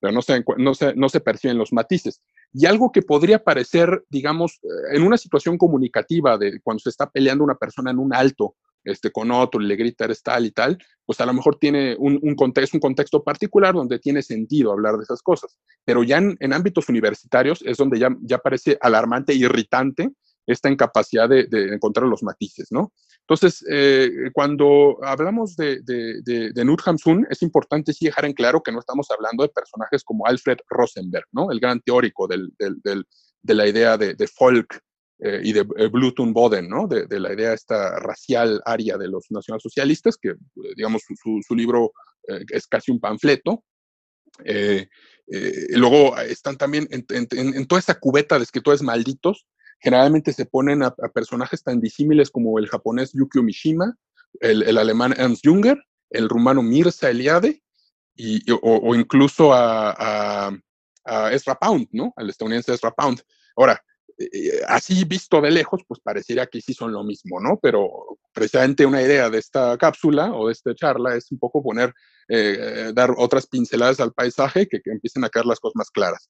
[0.00, 2.20] Pero no se, no, se, no se perciben los matices.
[2.52, 4.58] Y algo que podría parecer, digamos,
[4.92, 9.10] en una situación comunicativa de cuando se está peleando una persona en un alto este,
[9.10, 12.18] con otro y le grita eres tal y tal, pues a lo mejor tiene un,
[12.22, 15.56] un, contexto, un contexto particular donde tiene sentido hablar de esas cosas.
[15.84, 20.12] Pero ya en, en ámbitos universitarios es donde ya, ya parece alarmante, irritante
[20.46, 22.92] esta incapacidad de, encontrar los matices, ¿no?
[23.20, 28.70] Entonces, eh, cuando hablamos de, de, de, Hamsun, es importante sí dejar en claro que
[28.70, 31.50] no estamos hablando de personajes como Alfred Rosenberg, ¿no?
[31.50, 33.04] El gran teórico del, del,
[33.42, 34.80] de la idea de, folk
[35.18, 36.86] eh, y de eh, Bluetooth Boden, ¿no?
[36.86, 40.34] De, la idea esta racial aria de los nacionalsocialistas, que,
[40.76, 41.92] digamos, su, su libro
[42.50, 43.64] es casi un panfleto.
[45.70, 49.46] luego están también en, en, en, toda esa cubeta de escritores malditos,
[49.78, 53.94] Generalmente se ponen a, personajes tan disímiles como el japonés Yukio Mishima,
[54.40, 55.78] el, alemán Ernst Junger,
[56.10, 57.62] el rumano Mirza Eliade,
[58.14, 60.50] y, o, incluso a,
[61.04, 62.12] a, Ezra Pound, ¿no?
[62.16, 63.22] Al estadounidense Ezra Pound.
[63.56, 63.80] Ahora,
[64.18, 67.58] eh, eh, así visto de lejos, pues parecería que sí son lo mismo, ¿no?
[67.60, 71.92] Pero precisamente una idea de esta cápsula o de esta charla es un poco poner,
[72.28, 76.28] eh, dar otras pinceladas al paisaje que, que empiecen a quedar las cosas más claras.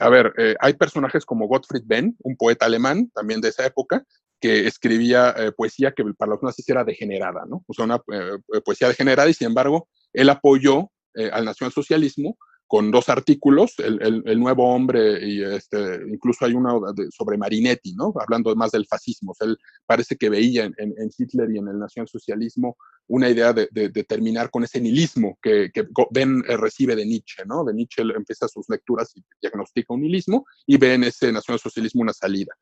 [0.00, 4.04] A ver, eh, hay personajes como Gottfried Benn, un poeta alemán también de esa época,
[4.40, 7.64] que escribía eh, poesía que para los nazis era degenerada, ¿no?
[7.66, 12.38] O sea, una eh, poesía degenerada y sin embargo él apoyó al nacionalsocialismo
[12.72, 15.76] con dos artículos, el, el, nuevo hombre y este,
[16.08, 18.14] incluso hay uno sobre Marinetti, ¿no?
[18.18, 19.34] Hablando más del fascismo.
[19.40, 24.04] él parece que veía en, en, Hitler y en el nacionalsocialismo una idea de, de,
[24.04, 27.62] terminar con ese nihilismo que, que Ben eh, recibe de Nietzsche, ¿no?
[27.62, 32.14] De Nietzsche empieza sus lecturas y diagnostica un nihilismo y ve en ese nacionalsocialismo una
[32.14, 32.54] salida.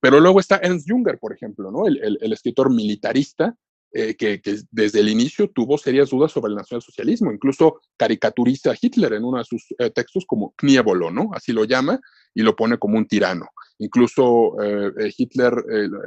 [0.00, 1.88] Pero luego está Ernst Junger, por ejemplo, ¿no?
[1.88, 3.56] El, el, el escritor militarista
[3.98, 7.32] eh, que, desde el inicio tuvo serias dudas sobre el nacionalsocialismo.
[7.32, 11.30] Incluso caricaturiza a Hitler en uno de sus eh, textos como Kniebolo, ¿no?
[11.32, 11.98] Así lo llama
[12.34, 13.46] y lo pone como un tirano.
[13.78, 15.54] Incluso eh, Hitler,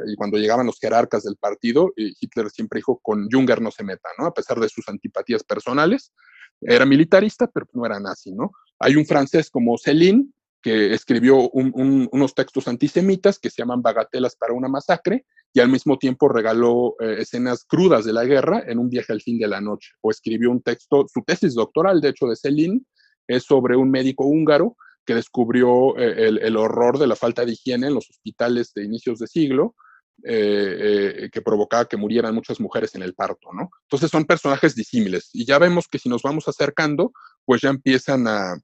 [0.08, 4.10] y cuando llegaban los jerarcas del partido, Hitler siempre dijo, con Junger no se meta,
[4.20, 4.28] ¿no?
[4.28, 6.14] A pesar de sus antipatías personales.
[6.62, 8.52] Era militarista, pero no era nazi, ¿no?
[8.78, 10.32] Hay un francés como Céline,
[10.62, 15.98] que escribió unos textos antisemitas que se llaman Bagatelas para una masacre, y al mismo
[15.98, 19.62] tiempo regaló eh, escenas crudas de la guerra en un viaje al fin de la
[19.62, 22.82] noche, o escribió un texto, su tesis doctoral, de hecho, de Celine,
[23.28, 24.76] es sobre un médico húngaro
[25.06, 29.20] que descubrió eh, el, horror de la falta de higiene en los hospitales de inicios
[29.20, 29.76] de siglo,
[30.24, 33.72] eh, que provocaba que murieran muchas mujeres en el parto, ¿no?
[33.84, 37.12] Entonces son personajes disímiles, y ya vemos que si nos vamos acercando,
[37.46, 38.56] pues ya empiezan a,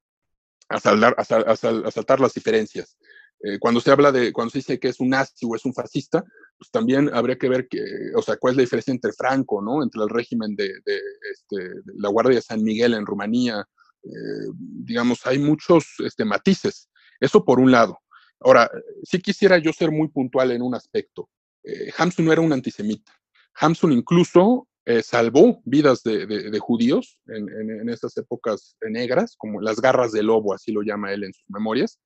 [0.70, 1.26] a, saldar, a,
[1.56, 2.98] saltar las diferencias.
[3.60, 6.24] cuando se habla de, cuando se dice que es un nazi o es un fascista,
[6.58, 7.82] pues también habría que ver que,
[8.16, 9.84] o sea, cuál es la diferencia entre Franco, ¿no?
[9.84, 10.72] Entre el régimen de,
[11.32, 13.66] este, la Guardia de San Miguel en Rumanía.
[14.04, 16.90] Eh, digamos, hay muchos este, matices.
[17.20, 18.00] Eso por un lado.
[18.40, 18.70] Ahora,
[19.04, 21.30] sí quisiera yo ser muy puntual en un aspecto.
[21.64, 23.12] Eh, Hamsun no era un antisemita.
[23.56, 30.12] Hamsun incluso eh, salvó vidas de, judíos en, en, esas épocas negras, como las garras
[30.12, 32.00] del lobo, así lo llama él en sus memorias,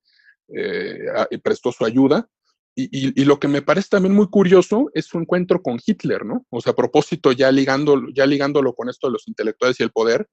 [1.30, 2.30] y prestó su ayuda.
[2.76, 6.46] Y, lo que me parece también muy curioso es su encuentro con Hitler, ¿no?
[6.50, 9.92] O sea, a propósito, ya, ligando, ya ligándolo con esto de los intelectuales y el
[9.92, 10.30] poder,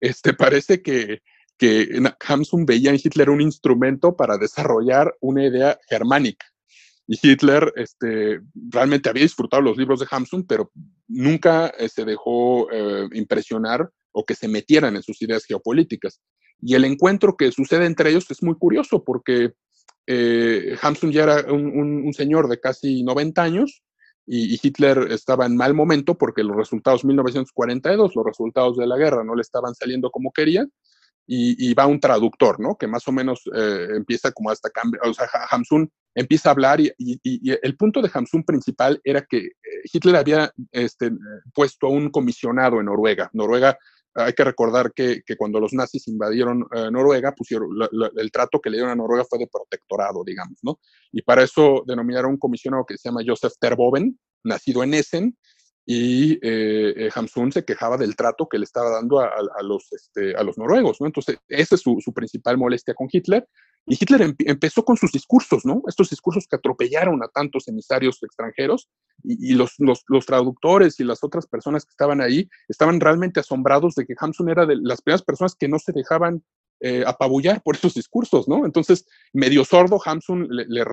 [0.00, 1.22] este, parece que,
[1.56, 6.46] que Hamsun veía en Hitler un instrumento para desarrollar una idea germánica.
[7.08, 10.70] Y Hitler este, realmente había disfrutado los libros de Hamsun, pero
[11.08, 16.20] nunca se este, dejó eh, impresionar o que se metieran en sus ideas geopolíticas.
[16.60, 19.52] Y el encuentro que sucede entre ellos es muy curioso porque
[20.10, 23.82] eh, Hamsun ya era un, señor de casi 90 años
[24.26, 29.22] y, Hitler estaba en mal momento porque los resultados 1942, los resultados de la guerra
[29.22, 30.66] no le estaban saliendo como quería
[31.26, 32.76] y, va un traductor, ¿no?
[32.78, 36.80] Que más o menos eh, empieza como hasta cambio, o sea, Hamsun empieza a hablar
[36.80, 36.94] y,
[37.62, 39.52] el punto de Hamsun principal era que eh,
[39.92, 41.10] Hitler había este,
[41.52, 43.28] puesto a un comisionado en Noruega.
[43.34, 43.76] Noruega
[44.14, 47.70] hay que recordar que, cuando los nazis invadieron eh, Noruega, pusieron
[48.16, 50.78] el trato que le dieron a Noruega fue de protectorado, digamos, ¿no?
[51.12, 55.36] Y para eso denominaron un comisionado que se llama Joseph Terboven, nacido en Essen,
[55.90, 59.30] y eh, eh, Hamsun se quejaba del trato que le estaba dando a,
[59.62, 61.06] los, este, a los noruegos, ¿no?
[61.06, 63.48] Entonces, esa es su, principal molestia con Hitler.
[63.88, 65.82] Y Hitler empezó con sus discursos, ¿no?
[65.86, 68.88] Estos discursos que atropellaron a tantos emisarios extranjeros
[69.24, 74.04] y, los, los, traductores y las otras personas que estaban ahí estaban realmente asombrados de
[74.04, 76.42] que Hamsun era de las primeras personas que no se dejaban
[76.80, 78.66] eh, apabullar por esos discursos, ¿no?
[78.66, 80.84] Entonces, medio sordo, Hamsun le,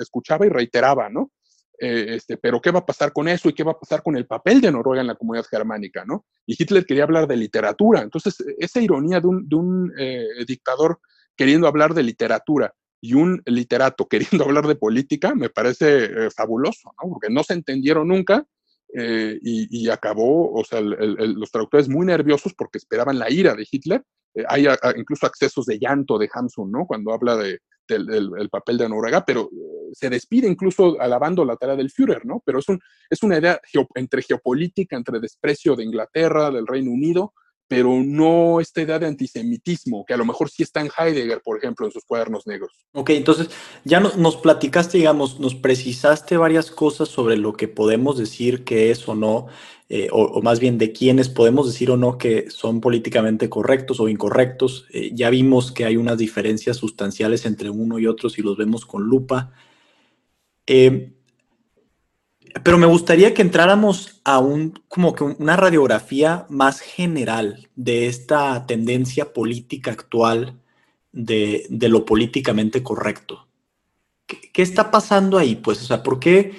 [0.00, 1.30] escuchaba y reiteraba, ¿no?
[1.78, 4.16] Eh, este, pero ¿qué va a pasar con eso y qué va a pasar con
[4.16, 6.04] el papel de Noruega en la comunidad germánica?
[6.04, 6.24] ¿no?
[6.46, 8.02] Y Hitler quería hablar de literatura.
[8.02, 11.00] Entonces, esa ironía de un, eh, dictador
[11.36, 16.92] queriendo hablar de literatura y un literato queriendo hablar de política me parece eh, fabuloso,
[17.02, 17.10] ¿no?
[17.10, 18.46] porque no se entendieron nunca
[18.96, 24.04] y, acabó, o sea, los traductores muy nerviosos porque esperaban la ira de Hitler.
[24.46, 26.86] hay incluso accesos de llanto de Hamsun, ¿no?
[26.86, 31.76] Cuando habla de, del, papel de Noruega, pero eh, se despide incluso alabando la tarea
[31.76, 32.42] del Führer, ¿no?
[32.44, 32.80] Pero es, un,
[33.10, 33.60] es una idea
[33.94, 37.34] entre geopolítica, entre desprecio de Inglaterra, del Reino Unido,
[37.66, 41.58] pero no esta idea de antisemitismo, que a lo mejor sí está en Heidegger, por
[41.58, 42.86] ejemplo, en sus cuadernos negros.
[42.92, 43.48] Ok, entonces
[43.84, 49.08] ya nos platicaste, digamos, nos precisaste varias cosas sobre lo que podemos decir que es
[49.08, 49.46] o no
[49.90, 54.08] eh, o, más bien de quiénes podemos decir o no que son políticamente correctos o
[54.08, 54.86] incorrectos.
[54.90, 58.86] Eh, ya vimos que hay unas diferencias sustanciales entre uno y otro si los vemos
[58.86, 59.52] con lupa.
[60.66, 61.12] Eh,
[62.62, 68.66] pero me gustaría que entráramos a un, como que una radiografía más general de esta
[68.66, 70.60] tendencia política actual
[71.12, 73.48] de, lo políticamente correcto.
[74.26, 75.56] ¿Qué, ¿Qué, está pasando ahí?
[75.56, 76.52] Pues, o sea, ¿por qué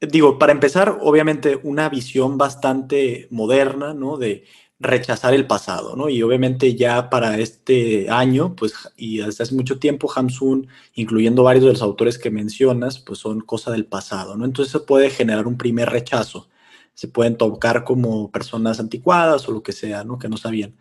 [0.00, 4.16] digo, para empezar, obviamente una visión bastante moderna, ¿no?
[4.16, 4.44] De
[4.80, 6.08] rechazar el pasado, ¿no?
[6.08, 11.64] Y obviamente ya para este año, pues, y desde hace mucho tiempo, Hamsun, incluyendo varios
[11.64, 14.44] de los autores que mencionas, pues son cosa del pasado, ¿no?
[14.44, 16.48] Entonces se puede generar un primer rechazo.
[16.94, 20.18] Se pueden tocar como personas anticuadas o lo que sea, ¿no?
[20.18, 20.76] Que no sabían.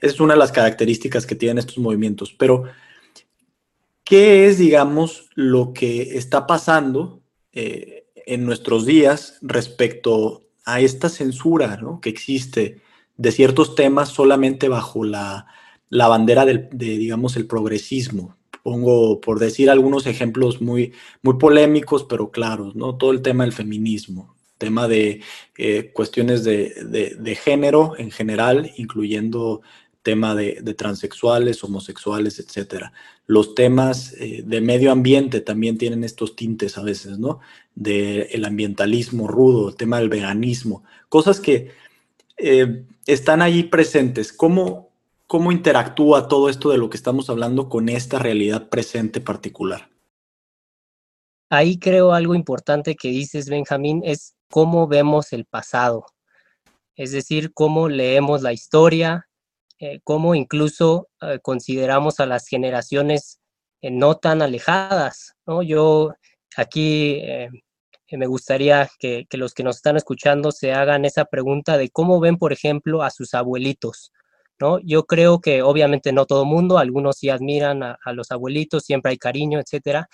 [0.00, 2.32] Esa es una de las características que tienen estos movimientos.
[2.32, 2.64] Pero,
[4.04, 7.20] ¿qué es, digamos, lo que está pasando?
[7.52, 12.00] Eh, en nuestros días respecto a esta censura ¿no?
[12.00, 12.80] que existe
[13.20, 15.46] de ciertos temas solamente bajo la,
[15.90, 18.34] la bandera del, de, digamos, el progresismo.
[18.62, 22.96] Pongo, por decir algunos ejemplos muy, muy polémicos, pero claros, ¿no?
[22.96, 25.20] Todo el tema del feminismo, tema de
[25.58, 29.60] eh, cuestiones de, de, género en general, incluyendo
[30.02, 32.94] tema de, transexuales, homosexuales, etcétera.
[33.26, 37.40] Los temas eh, de medio ambiente también tienen estos tintes a veces, ¿no?
[37.74, 41.70] Del el ambientalismo rudo, el tema del veganismo, cosas que
[42.42, 44.32] eh, están allí presentes.
[44.32, 44.90] ¿Cómo,
[45.26, 49.90] ¿Cómo interactúa todo esto de lo que estamos hablando con esta realidad presente particular?
[51.50, 56.06] Ahí creo algo importante que dices, Benjamín, es cómo vemos el pasado.
[56.94, 59.28] Es decir, cómo leemos la historia,
[59.80, 63.40] eh, cómo incluso eh, consideramos a las generaciones
[63.80, 65.34] eh, no tan alejadas.
[65.46, 65.62] ¿no?
[65.62, 66.14] Yo
[66.56, 67.22] aquí
[68.16, 72.36] me gustaría que, los que nos están escuchando se hagan esa pregunta de cómo ven,
[72.36, 74.12] por ejemplo, a sus abuelitos.
[74.58, 74.78] ¿no?
[74.80, 79.18] Yo creo que obviamente no todo mundo, algunos sí admiran a, los abuelitos, siempre hay
[79.18, 80.08] cariño, etcétera,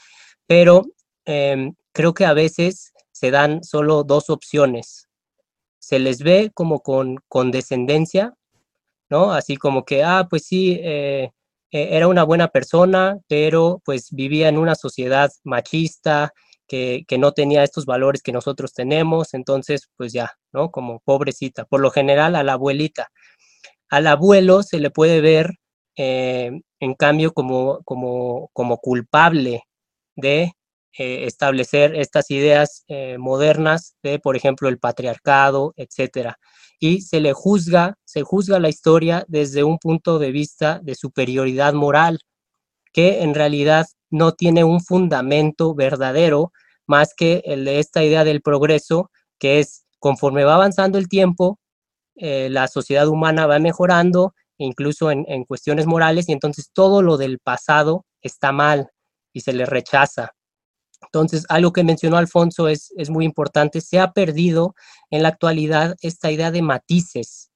[0.46, 0.84] pero
[1.24, 5.08] em, creo que a veces se dan solo dos opciones.
[5.78, 8.34] Se les ve como con condescendencia
[9.08, 9.32] ¿no?
[9.32, 11.30] Así como que, ah, pues sí, eh,
[11.70, 16.32] eh, era una buena persona, pero pues vivía en una sociedad machista,
[16.68, 20.70] que, no tenía estos valores que nosotros tenemos, entonces, pues ya, ¿no?
[20.70, 23.08] Como pobrecita, por lo general a la abuelita.
[23.90, 25.52] Al abuelo se le puede ver,
[25.96, 26.50] eh,
[26.80, 29.64] en cambio, como, como, como culpable
[30.16, 30.52] de
[30.98, 32.84] establecer estas ideas
[33.18, 36.38] modernas de, por ejemplo, el patriarcado, etcétera
[36.78, 41.72] y se le juzga, se juzga la historia desde un punto de vista de superioridad
[41.74, 42.20] moral,
[42.92, 46.52] que en realidad no tiene un fundamento verdadero
[46.86, 51.58] más que el de esta idea del progreso, que es conforme va avanzando el tiempo,
[52.16, 57.16] eh, la sociedad humana va mejorando, incluso en, en cuestiones morales, y entonces todo lo
[57.16, 58.90] del pasado está mal.
[59.32, 60.32] y se le rechaza.
[61.02, 63.80] Entonces, algo que mencionó Alfonso es, es muy importante.
[63.82, 64.74] Se ha perdido
[65.10, 67.50] en la actualidad esta idea de matices.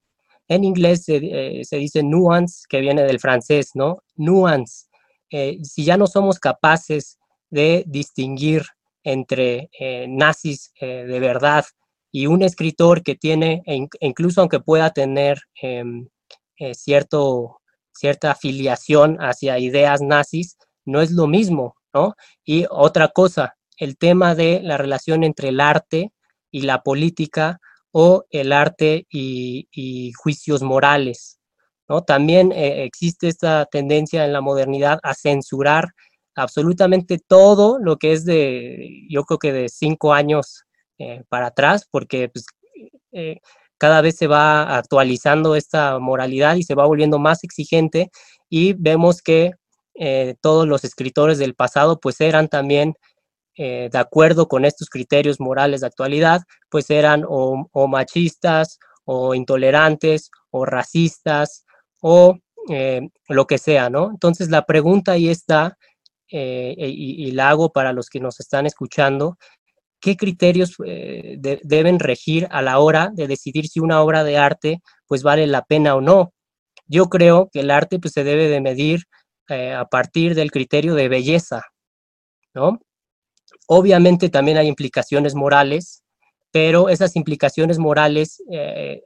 [0.49, 4.03] En inglés se, eh, dice nuance, que viene del francés, ¿no?
[4.17, 4.89] Nuance.
[5.31, 7.19] Eh, si ya no somos capaces
[7.51, 8.65] de distinguir
[9.03, 11.65] entre eh, nazis de verdad
[12.13, 16.09] y un escritor que tiene, e incluso aunque pueda tener em,
[16.75, 17.61] cierto,
[17.93, 21.77] cierta afiliación hacia ideas nazis, no es lo mismo
[22.45, 26.13] y otra cosa, el tema de la relación entre el arte
[26.51, 27.61] y la política
[27.93, 31.40] o el arte y, juicios morales,
[31.91, 32.03] ¿no?
[32.03, 35.89] También eh, existe esta tendencia en la modernidad a censurar
[36.37, 40.63] absolutamente todo lo que es de, yo creo que de cinco años
[40.99, 42.47] eh, para atrás, porque pues,
[43.11, 43.41] eh,
[43.77, 48.11] cada vez se va actualizando esta moralidad y se va volviendo más exigente
[48.49, 49.53] y vemos que
[50.41, 52.95] todos los escritores del pasado pues eran también
[53.57, 60.65] de acuerdo con estos criterios morales de actualidad, pues eran o, machistas o intolerantes o
[60.65, 61.67] racistas
[62.01, 62.39] o
[62.71, 64.11] eh, lo que sea, ¿no?
[64.11, 65.77] Entonces la pregunta ahí está,
[66.33, 69.37] y, la hago para los que nos están escuchando,
[70.01, 75.25] ¿qué criterios deben regir a la hora de decidir si una obra de arte pues
[75.25, 76.33] vale la pena o no?
[76.87, 79.07] Yo creo que el arte pues se debe de medir
[79.51, 81.63] eh, a partir del criterio de belleza,
[82.55, 82.79] ¿no?
[83.67, 86.05] Obviamente también hay implicaciones morales,
[86.53, 89.03] pero esas implicaciones morales eh,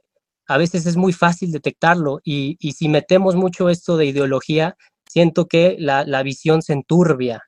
[0.47, 4.75] a veces es muy fácil detectarlo y, si metemos mucho esto de ideología,
[5.09, 7.43] siento que la, visión se enturbia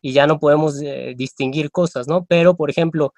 [0.00, 2.24] y ya no podemos eh, distinguir cosas, ¿no?
[2.26, 3.12] Pero, por ejemplo,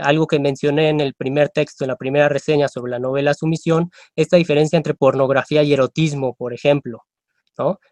[0.00, 3.90] algo que mencioné en el primer texto, en la primera reseña sobre la novela Sumisión,
[4.14, 7.02] esta diferencia entre pornografía y erotismo, por ejemplo.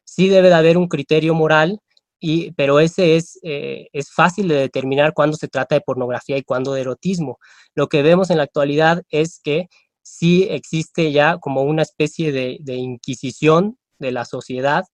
[0.05, 1.81] Sí debe de haber un criterio moral,
[2.21, 6.43] y, pero ese es, eh, es fácil de determinar cuando se trata de pornografía y
[6.43, 7.39] cuando de erotismo.
[7.75, 9.69] Lo que vemos en la actualidad es que
[10.05, 14.85] sí existe ya como una especie de, inquisición de la sociedad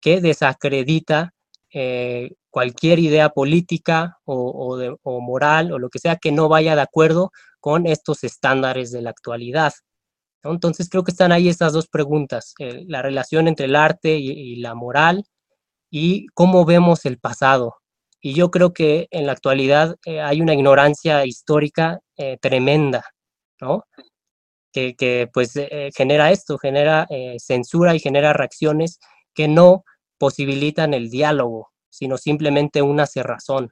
[0.00, 1.34] que desacredita
[1.74, 7.30] eh, cualquier idea política o, moral o lo que sea que no vaya de acuerdo
[7.60, 9.72] con estos estándares de la actualidad.
[10.42, 14.56] Entonces creo que están ahí estas dos preguntas, eh, la relación entre el arte y,
[14.56, 15.24] la moral
[15.90, 17.76] y cómo vemos el pasado.
[18.22, 22.00] Y yo creo que en la actualidad eh, hay una ignorancia histórica
[22.40, 23.02] tremenda,
[23.62, 23.84] ¿no?
[24.72, 25.54] Que, pues
[25.96, 27.08] genera esto, genera
[27.38, 29.00] censura y genera reacciones
[29.34, 29.84] que no
[30.18, 33.70] posibilitan el diálogo, sino simplemente una cerrazón.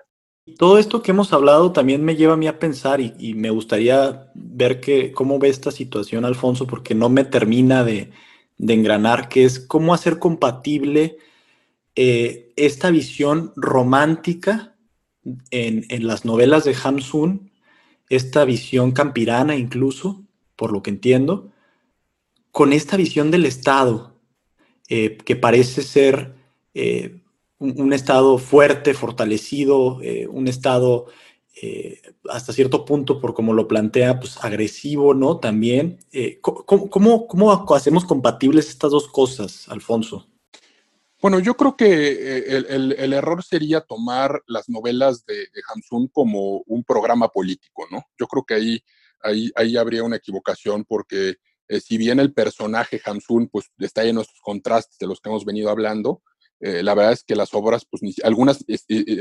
[0.56, 4.30] Todo esto que hemos hablado también me lleva a mí a pensar y, me gustaría
[4.34, 8.12] ver que, cómo ve esta situación Alfonso, porque no me termina de,
[8.58, 11.18] engranar, que es cómo hacer compatible
[11.94, 14.74] eh, esta visión romántica
[15.50, 17.50] en, las novelas de Hamsun,
[18.08, 20.24] esta visión campirana incluso,
[20.58, 21.52] por lo que entiendo,
[22.50, 24.16] con esta visión del Estado,
[24.88, 26.34] eh, que parece ser
[26.74, 27.22] eh,
[27.58, 31.06] un, Estado fuerte, fortalecido, eh, un Estado
[32.30, 35.38] hasta cierto punto, por como lo plantea, pues agresivo, ¿no?
[35.38, 35.98] También.
[36.12, 40.28] Eh, ¿cómo, hacemos compatibles estas dos cosas, Alfonso?
[41.20, 46.84] Bueno, yo creo que el, error sería tomar las novelas de, de, Hamsun como un
[46.84, 48.04] programa político, ¿no?
[48.16, 48.84] Yo creo que ahí,
[49.22, 51.36] ahí, ahí habría una equivocación porque
[51.84, 55.68] si bien el personaje Hamsun pues, está en nuestros contrastes de los que hemos venido
[55.68, 56.22] hablando,
[56.60, 58.64] eh, la verdad es que las obras, pues algunas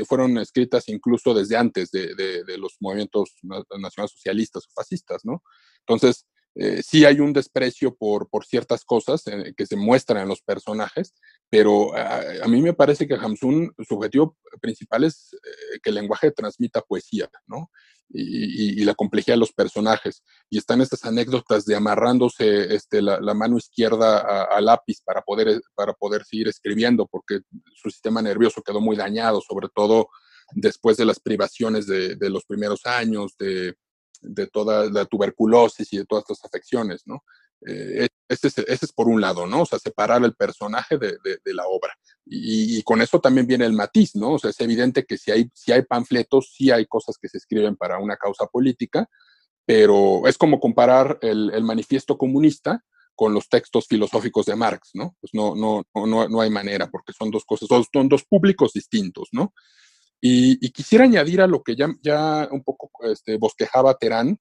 [0.06, 5.42] fueron escritas incluso desde antes de, los movimientos nacionalsocialistas o fascistas, ¿no?
[5.86, 6.26] Entonces,
[6.56, 10.42] eh, sí hay un desprecio por, por ciertas cosas eh, que se muestran en los
[10.42, 11.14] personajes,
[11.48, 15.30] pero a, mí me parece que Hamsun, su objetivo principal es
[15.82, 17.70] que el lenguaje transmita poesía, ¿no?
[18.10, 20.22] Y, la complejidad de los personajes.
[20.50, 25.92] Y están estas anécdotas de amarrándose este, la, mano izquierda al lápiz para poder, para
[25.92, 27.40] poder seguir escribiendo, porque
[27.74, 30.08] su sistema nervioso quedó muy dañado, sobre todo
[30.52, 33.76] después de las privaciones de, los primeros años, de,
[34.52, 37.22] toda la tuberculosis y de todas estas afecciones, ¿no?
[37.66, 39.62] Eh, este, este, es, por un lado, ¿no?
[39.62, 41.18] O sea, separar el personaje de,
[41.54, 41.92] la obra.
[42.24, 44.32] Y, con eso también viene el matiz, ¿no?
[44.32, 47.38] O sea, es evidente que si hay, si hay panfletos, sí hay cosas que se
[47.38, 49.08] escriben para una causa política,
[49.64, 52.84] pero es como comparar el, manifiesto comunista
[53.14, 55.16] con los textos filosóficos de Marx, ¿no?
[55.20, 59.28] Pues no, no, no, no hay manera, porque son dos cosas, son dos públicos distintos,
[59.32, 59.52] ¿no?
[60.20, 64.38] Y, quisiera añadir a lo que ya, ya un poco este, bosquejaba Terán,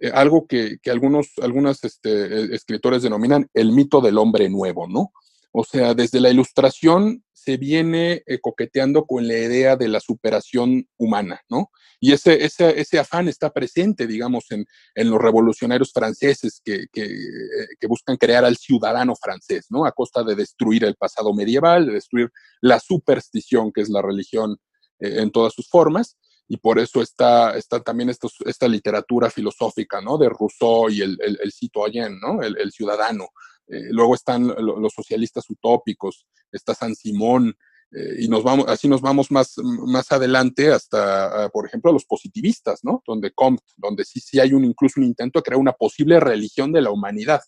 [0.00, 5.12] eh, algo que, algunos algunos este, e, escritores denominan el mito del hombre nuevo, ¿no?
[5.52, 10.88] O sea, desde la ilustración se viene eh, coqueteando con la idea de la superación
[10.96, 11.70] humana, ¿no?
[12.00, 14.66] Y ese, ese, ese afán está presente, digamos, en,
[14.96, 19.86] en los revolucionarios franceses que, que, eh, que, buscan crear al ciudadano francés, ¿no?
[19.86, 22.30] A costa de destruir el pasado medieval, de destruir
[22.60, 24.56] la superstición, que es la religión
[24.98, 26.16] en todas sus formas.
[26.46, 30.18] Y por eso está, está también estos, esta literatura filosófica, ¿no?
[30.18, 32.42] De Rousseau y el, el, el citoyen, ¿no?
[32.42, 33.28] El, el ciudadano.
[33.66, 37.56] Eh, luego están los socialistas utópicos, está San Simón,
[37.92, 42.04] eh, y nos vamos, así nos vamos más, más adelante hasta, uh, por ejemplo, los
[42.04, 43.02] positivistas, ¿no?
[43.06, 46.72] Donde Comte, donde sí, sí hay un, incluso un intento de crear una posible religión
[46.72, 47.40] de la humanidad.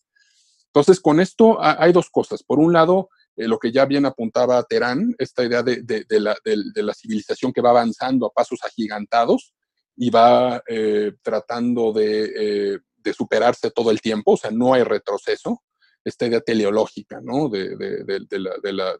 [0.69, 2.43] Entonces, con esto hay dos cosas.
[2.43, 6.37] Por un lado, eh, lo que ya bien apuntaba Terán, esta idea de, de, la,
[6.45, 9.53] de, la, civilización que va avanzando a pasos agigantados
[9.97, 15.63] y va eh, tratando de, de superarse todo el tiempo, o sea, no hay retroceso
[16.05, 17.49] esta idea teleológica, ¿no?
[17.49, 17.77] De,
[18.31, 18.97] la, la,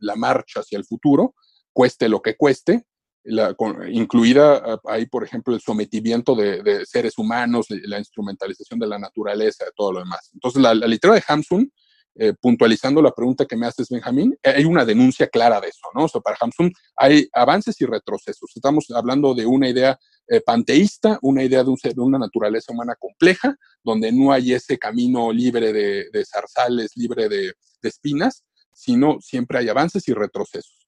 [0.00, 1.34] la, marcha hacia el futuro,
[1.72, 2.84] cueste lo que cueste,
[3.88, 9.72] incluida ahí, por ejemplo, el sometimiento de, seres humanos, la instrumentalización de la naturaleza, de
[9.74, 10.30] todo lo demás.
[10.34, 11.72] Entonces, la, literatura de Hamsun,
[12.18, 16.04] eh, puntualizando la pregunta que me haces, Benjamín, hay una denuncia clara de eso, ¿no?
[16.04, 18.50] O sea, para Hamsun hay avances y retrocesos.
[18.54, 19.98] Estamos hablando de una idea
[20.28, 23.54] eh, panteísta, una idea de, un, de, una naturaleza humana compleja,
[23.84, 27.52] donde no hay ese camino libre de, zarzales, libre de,
[27.82, 28.42] espinas,
[28.72, 30.85] sino siempre hay avances y retrocesos.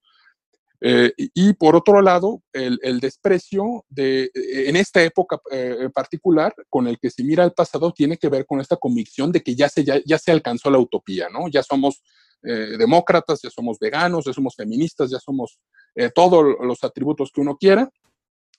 [0.81, 6.87] Eh, y, por otro lado, el, el, desprecio de, en esta época eh, particular, con
[6.87, 9.69] el que se mira al pasado, tiene que ver con esta convicción de que ya
[9.69, 11.49] se, ya, ya se alcanzó la utopía, ¿no?
[11.49, 12.03] Ya somos
[12.43, 15.59] eh, demócratas, ya somos veganos, ya somos feministas, ya somos
[15.97, 17.91] eh, todos los atributos que uno quiera,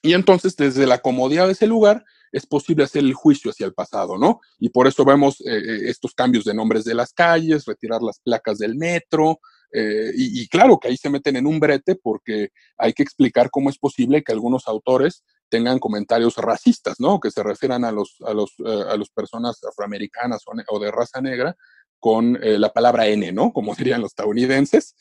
[0.02, 3.74] y entonces, desde la comodidad de ese lugar, es posible hacer el juicio hacia el
[3.74, 4.40] pasado, ¿no?
[4.60, 8.60] Y por eso vemos eh, estos cambios de nombres de las calles, retirar las placas
[8.60, 9.40] del metro,
[9.72, 13.50] eh, y, y, claro que ahí se meten en un brete porque hay que explicar
[13.52, 17.20] cómo es posible que algunos autores tengan comentarios racistas, ¿no?
[17.20, 20.92] Que se refieran a los, a los, uh, a las personas afroamericanas o, o, de
[20.92, 21.56] raza negra
[22.00, 23.52] con eh, la palabra N, ¿no?
[23.52, 24.96] Como dirían los estadounidenses.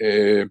[0.00, 0.46] Eh,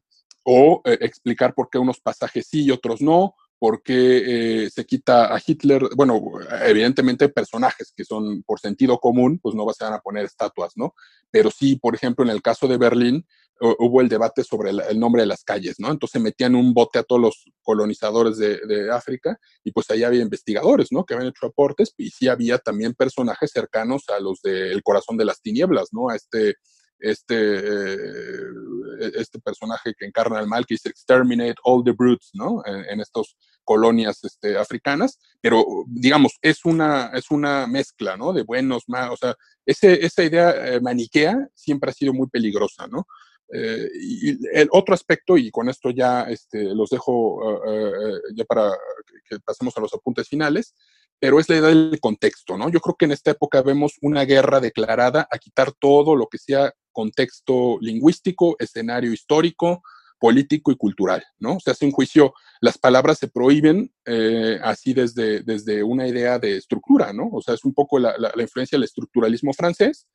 [0.45, 5.33] o explicar por qué unos pasajes sí y otros no, por qué eh, se quita
[5.33, 5.83] a Hitler.
[5.95, 6.21] Bueno,
[6.65, 10.93] evidentemente personajes que son por sentido común, pues no se van a poner estatuas, ¿no?
[11.31, 13.25] Pero sí, por ejemplo, en el caso de Berlín,
[13.59, 15.91] hubo el debate sobre el, nombre de las calles, ¿no?
[15.91, 20.91] Entonces metían un bote a todos los colonizadores de, África y pues ahí había investigadores,
[20.91, 21.05] ¿no?
[21.05, 25.17] Que habían hecho aportes y sí había también personajes cercanos a los del de corazón
[25.17, 26.09] de las tinieblas, ¿no?
[26.09, 26.55] A este
[26.99, 32.61] este, eh, este personaje que encarna el mal, que dice exterminate all the brutes, ¿no?
[32.65, 38.33] En, en estas colonias este, africanas, pero digamos, es una, es una mezcla, ¿no?
[38.33, 39.35] De buenos, malos, o sea,
[39.65, 43.05] ese, esa idea eh, maniquea siempre ha sido muy peligrosa, ¿no?
[43.55, 48.45] Eh, y el otro aspecto, y con esto ya este, los dejo uh, uh, ya
[48.45, 48.71] para
[49.29, 50.73] que pasemos a los apuntes finales,
[51.19, 52.69] pero es la idea del contexto, ¿no?
[52.69, 56.39] Yo creo que en esta época vemos una guerra declarada a quitar todo lo que
[56.39, 59.83] sea contexto lingüístico, escenario histórico,
[60.19, 61.59] político y cultural, ¿no?
[61.59, 66.57] Se hace un juicio, las palabras se prohíben eh, así desde, desde una idea de
[66.57, 67.29] estructura, ¿no?
[67.31, 70.07] O sea, es un poco la, la, la, influencia del estructuralismo francés,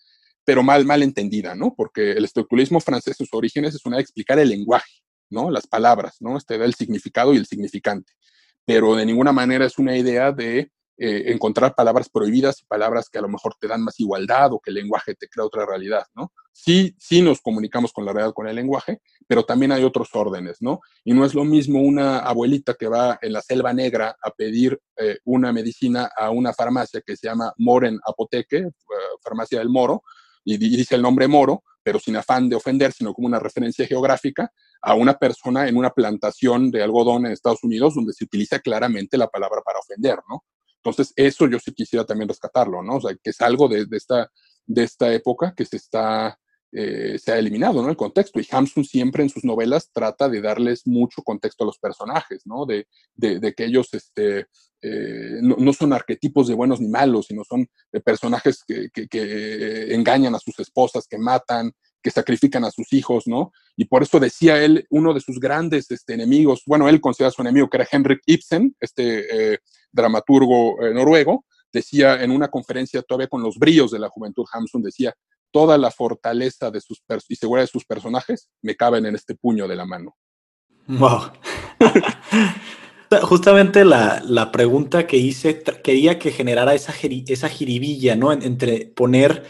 [0.49, 1.75] pero mal, mal entendida, ¿no?
[1.77, 5.51] Porque el estructuralismo francés, sus orígenes, es una de explicar el lenguaje, ¿no?
[5.51, 6.39] Las palabras, ¿no?
[6.39, 8.15] Este da el significado y el significante,
[8.65, 13.19] pero de ninguna manera es una idea de eh, encontrar palabras prohibidas y palabras que
[13.19, 16.07] a lo mejor te dan más igualdad o que el lenguaje te crea otra realidad,
[16.15, 16.33] ¿no?
[16.51, 20.63] Sí, sí nos comunicamos con la realidad con el lenguaje, pero también hay otros órdenes,
[20.63, 20.81] ¿no?
[21.05, 24.81] Y no es lo mismo una abuelita que va en la selva negra a pedir
[24.97, 28.73] eh, una medicina a una farmacia que se llama Moren Apoteque, uh,
[29.23, 30.03] farmacia del Moro,
[30.45, 34.53] y, dice el nombre Moro, pero sin afán de ofender, sino como una referencia geográfica,
[34.83, 39.17] a una persona en una plantación de algodón en Estados Unidos donde se utiliza claramente
[39.17, 40.45] la palabra para ofender, ¿no?
[40.77, 42.97] Entonces, eso yo sí quisiera también rescatarlo, ¿no?
[42.97, 44.31] O sea, que es algo de, de esta,
[44.67, 46.39] de esta época que se está,
[46.73, 47.89] eh, se ha eliminado.
[47.89, 48.41] El contexto.
[48.41, 52.67] Y Hamsun siempre en sus novelas trata de darles mucho contexto a los personajes, ¿no?
[52.67, 52.87] De,
[53.57, 54.47] que ellos, este,
[54.83, 57.67] eh, no, son arquetipos de buenos ni malos, sino son
[58.05, 63.53] personajes que, engañan a sus esposas, que matan, que sacrifican a sus hijos, ¿no?
[63.77, 67.43] Y por eso decía él, uno de sus grandes este, enemigos, bueno, él considera su
[67.43, 69.59] enemigo que era Henrik Ibsen, este eh,
[69.91, 74.83] dramaturgo eh, noruego, decía en una conferencia todavía con los bríos de la juventud, Hamsun
[74.83, 75.15] decía,
[75.51, 79.67] toda la fortaleza de sus y seguridad de sus personajes me caben en este puño
[79.69, 80.17] de la mano.
[80.87, 81.33] Wow.
[83.23, 86.93] Justamente la, la, pregunta que hice quería que generara esa,
[87.27, 88.33] esa jiribilla, ¿no?
[88.33, 89.45] entre poner,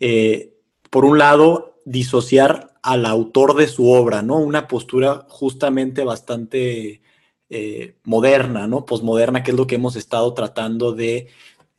[0.00, 0.54] eh,
[0.88, 4.38] por un lado, disociar al autor de su obra, ¿no?
[4.38, 7.02] Una postura justamente bastante
[7.48, 8.86] eh, moderna, ¿no?
[8.86, 11.28] Posmoderna, que es lo que hemos estado tratando de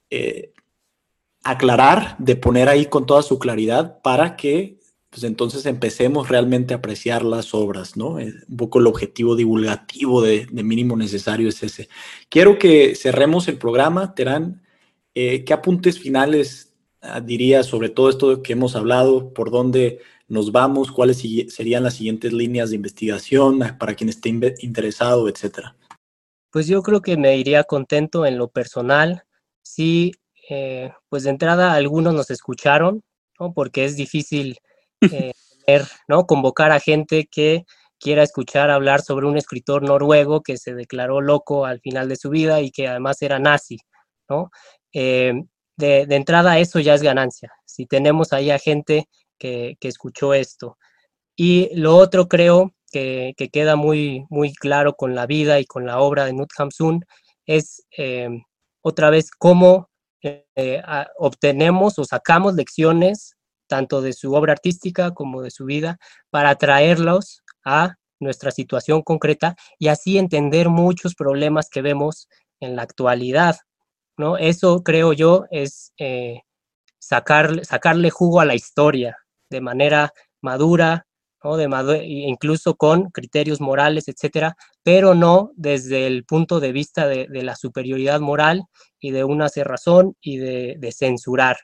[0.10, 0.53] eh,
[1.44, 4.80] aclarar, de poner ahí con toda su claridad para que
[5.10, 8.16] pues entonces empecemos realmente a apreciar las obras, ¿no?
[8.16, 11.88] un poco el objetivo divulgativo de, mínimo necesario es ese.
[12.30, 14.64] Quiero que cerremos el programa, Terán.
[15.14, 19.32] Eh, ¿Qué apuntes finales ah, dirías sobre todo esto que hemos hablado?
[19.34, 25.30] ¿Por dónde nos vamos, cuáles serían las siguientes líneas de investigación para quien esté interesado,
[25.30, 25.76] etcétera.
[26.50, 29.24] Pues yo creo que me iría contento en lo personal.
[29.62, 30.14] Sí,
[30.50, 33.04] eh, pues de entrada algunos nos escucharon,
[33.40, 33.54] ¿no?
[33.54, 34.58] porque es difícil
[35.02, 35.32] eh,
[36.28, 37.66] convocar a gente que
[38.00, 42.30] quiera escuchar hablar sobre un escritor noruego que se declaró loco al final de su
[42.30, 43.78] vida y que además era nazi.
[44.30, 44.52] ¿no?
[44.92, 45.34] Eh,
[45.78, 47.52] de, de, entrada eso ya es ganancia.
[47.66, 49.08] Si tenemos ahí a gente
[49.40, 50.78] que, escuchó esto.
[51.36, 56.00] Y lo otro creo que, queda muy, muy claro con la vida y con la
[56.00, 57.06] obra de Nut Hamsun
[57.46, 57.86] es
[58.82, 59.90] otra vez cómo
[60.24, 60.82] eh,
[61.18, 63.36] obtenemos o sacamos lecciones
[63.68, 65.98] tanto de su obra artística como de su vida
[66.30, 72.28] para traerlos a nuestra situación concreta y así entender muchos problemas que vemos
[72.60, 73.58] en la actualidad.
[74.18, 74.38] ¿no?
[74.38, 76.42] Eso creo yo es eh,
[77.00, 79.18] sacarle jugo a la historia,
[79.50, 81.06] de manera madura,
[81.44, 81.58] ¿no?
[81.58, 87.56] de incluso con criterios morales, etcétera, pero no desde el punto de vista de, la
[87.56, 88.64] superioridad moral
[89.00, 91.58] y de una cerrazón y de, censurar.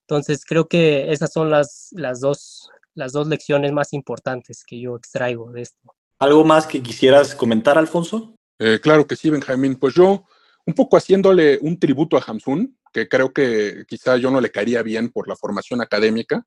[0.00, 4.96] Entonces, creo que esas son las, las, dos, las dos lecciones más importantes que yo
[4.96, 5.94] extraigo de esto.
[6.18, 8.34] ¿Algo más que quisieras comentar, Alfonso?
[8.58, 9.76] Eh, claro que sí, Benjamín.
[9.76, 10.24] Pues yo,
[10.66, 14.82] un poco haciéndole un tributo a Hamsun, que creo que quizá yo no le caería
[14.82, 16.46] bien por la formación académica,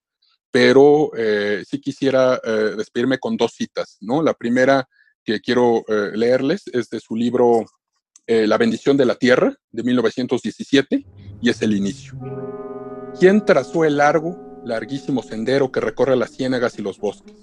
[0.55, 4.21] pero eh, sí quisiera eh, despedirme con dos citas, ¿no?
[4.21, 4.87] La primera
[5.21, 7.65] que quiero eh, leerles es de su libro
[8.25, 11.05] La bendición de la tierra, de 1917,
[11.41, 12.13] y es el inicio.
[13.19, 17.35] ¿Quién trazó el largo, larguísimo sendero que recorre las ciénagas y los bosques?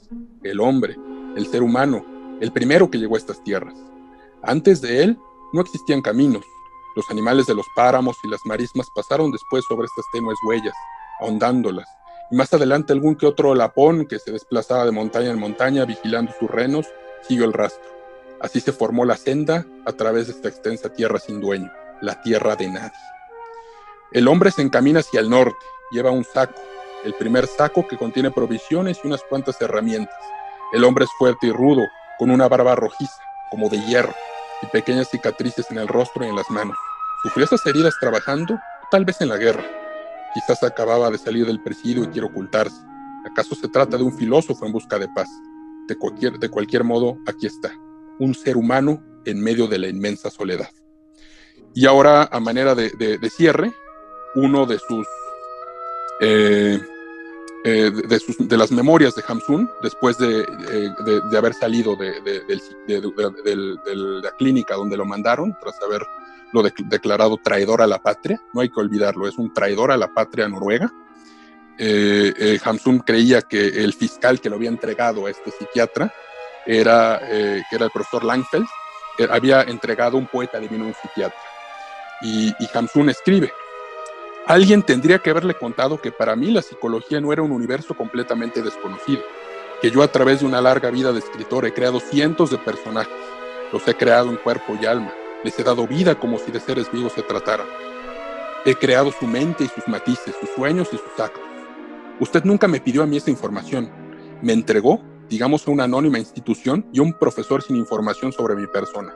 [0.43, 0.97] El hombre,
[1.37, 2.07] el ser humano,
[2.41, 3.77] el primero que llegó a estas tierras.
[4.43, 5.19] Antes de él
[5.53, 6.47] no existían caminos.
[6.97, 10.75] Los animales de los páramos y las marismas pasaron después sobre estas tenues huellas,
[11.21, 11.87] ahondándolas,
[12.33, 16.51] más adelante algún que otro lapón que se desplazaba de montaña en montaña vigilando sus
[16.51, 16.87] renos
[17.21, 17.91] siguió el rastro.
[18.41, 21.71] Así se formó la senda a través de esta extensa tierra sin dueño,
[22.01, 22.99] la tierra de nadie.
[24.13, 26.61] El hombre se encamina hacia el norte, lleva un saco,
[27.05, 30.17] el primer saco que contiene provisiones y unas cuantas herramientas.
[30.73, 31.83] El hombre es fuerte y rudo,
[32.19, 34.15] con una barba rojiza, como de hierro,
[34.63, 36.77] y pequeñas cicatrices en el rostro y en las manos.
[37.23, 38.59] Sufrió esas heridas trabajando,
[38.91, 39.65] tal vez en la guerra
[40.35, 42.81] Quizás acababa de salir del presidio y quiere ocultarse.
[43.25, 45.29] ¿Acaso se trata de un filósofo en busca de paz?
[45.87, 47.73] De cualquier, de cualquier modo, aquí está,
[48.19, 50.71] un ser humano en medio de la inmensa soledad.
[51.75, 53.73] Y ahora, a manera de, cierre,
[54.35, 55.07] uno de sus,
[56.21, 56.81] eh,
[57.65, 57.91] eh,
[58.39, 60.45] de las memorias de Hamsun, después de,
[61.37, 62.15] haber salido de,
[64.23, 66.03] la clínica donde lo mandaron, tras haber
[66.53, 70.13] lo declarado traidor a la patria, no hay que olvidarlo, es un traidor a la
[70.13, 70.93] patria noruega.
[71.79, 76.13] Eh, eh Hamsun creía que el fiscal que lo había entregado a este psiquiatra
[76.67, 78.67] era, eh, que era el profesor Langfeld,
[79.19, 81.41] eh, había entregado un poeta divino a un psiquiatra.
[82.21, 83.53] Y, y Hamsun escribe,
[84.47, 88.63] alguien tendría que haberle contado que para mí la psicología no era un universo completamente
[88.63, 89.23] desconocido,
[89.81, 93.13] que yo a través de una larga vida de escritor he creado cientos de personajes,
[93.73, 95.13] los he creado en cuerpo y alma,
[95.45, 97.65] les he dado vida como si de seres vivos se tratara.
[98.65, 101.43] He creado su mente y sus matices, sus sueños y sus actos.
[102.21, 103.91] Usted nunca me pidió a mí esa información.
[104.41, 109.13] Me entregó, digamos, a una anónima institución y un profesor sin información sobre mi persona.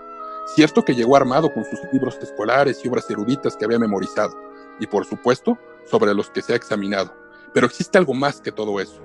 [0.55, 4.37] Cierto que llegó armado con sus libros escolares y obras eruditas que había memorizado,
[4.81, 7.14] y por supuesto, sobre los que se ha examinado.
[7.55, 9.01] Pero existe algo más que todo eso.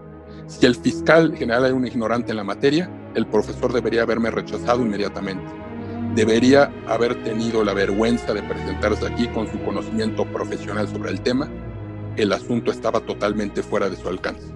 [0.48, 4.82] Si el fiscal general era un ignorante en la materia, el profesor debería haberme rechazado
[4.82, 5.71] inmediatamente
[6.16, 11.50] debería haber tenido la vergüenza de presentarse aquí con su conocimiento profesional sobre el tema.
[12.18, 14.48] El asunto estaba totalmente fuera de su alcance.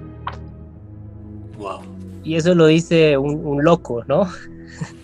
[1.58, 1.82] Wow.
[2.24, 4.28] Y eso lo dice un, loco, ¿no?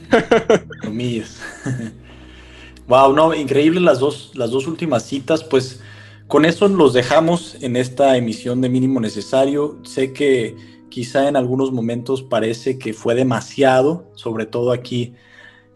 [0.82, 1.40] Comillas.
[2.88, 5.44] wow, no, increíble las dos, las dos últimas citas.
[5.44, 5.80] Pues
[6.28, 9.78] con eso los dejamos en esta emisión de mínimo necesario.
[9.84, 10.58] Sé que
[10.90, 15.14] quizá en algunos momentos parece que fue demasiado, sobre todo aquí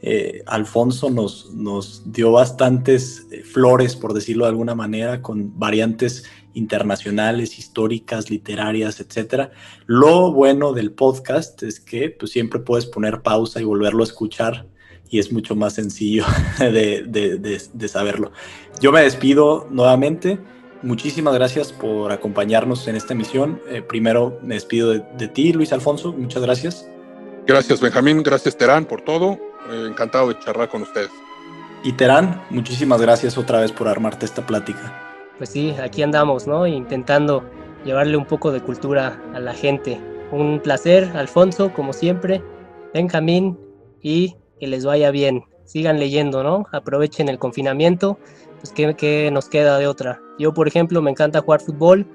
[0.07, 6.25] eh, Alfonso nos, nos dio bastantes eh, flores, por decirlo de alguna manera, con variantes
[6.53, 9.49] internacionales, históricas, literarias, etcétera.
[9.87, 14.67] Lo bueno del podcast es que pues, siempre puedes poner pausa y volverlo a escuchar
[15.09, 16.23] y es mucho más sencillo
[16.59, 18.31] de, de, de, saberlo.
[18.79, 20.37] Yo me despido nuevamente.
[20.83, 23.59] Muchísimas gracias por acompañarnos en esta emisión.
[23.69, 26.13] Eh, primero me despido de, ti, Luis Alfonso.
[26.13, 26.87] Muchas gracias.
[27.47, 28.21] Gracias, Benjamín.
[28.21, 29.39] Gracias, Terán, por todo.
[29.71, 31.11] Eh, encantado de charlar con ustedes.
[31.83, 34.93] Y Terán, muchísimas gracias otra vez por armarte esta plática.
[35.37, 36.65] Pues sí, aquí andamos, ¿no?
[36.65, 37.43] Intentando
[37.83, 39.99] llevarle un poco de cultura a la gente.
[40.31, 42.43] Un placer, Alfonso, como siempre.
[42.93, 43.59] Benjamín,
[44.01, 45.43] y que les vaya bien.
[45.65, 46.65] Sigan leyendo, ¿no?
[46.71, 48.19] Aprovechen el confinamiento.
[48.61, 50.21] Pues, ¿qué, ¿qué, nos queda de otra?
[50.39, 52.07] Yo, por ejemplo, me encanta jugar fútbol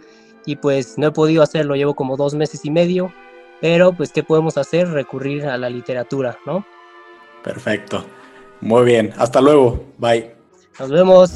[0.46, 3.12] y pues no he podido hacerlo, llevo como dos meses y medio,
[3.60, 4.88] pero pues, ¿qué podemos hacer?
[4.88, 6.64] Recurrir a la literatura, ¿no?
[7.42, 8.04] Perfecto.
[8.60, 9.12] Muy bien.
[9.16, 9.84] Hasta luego.
[9.98, 10.34] Bye.
[10.78, 11.32] Nos vemos.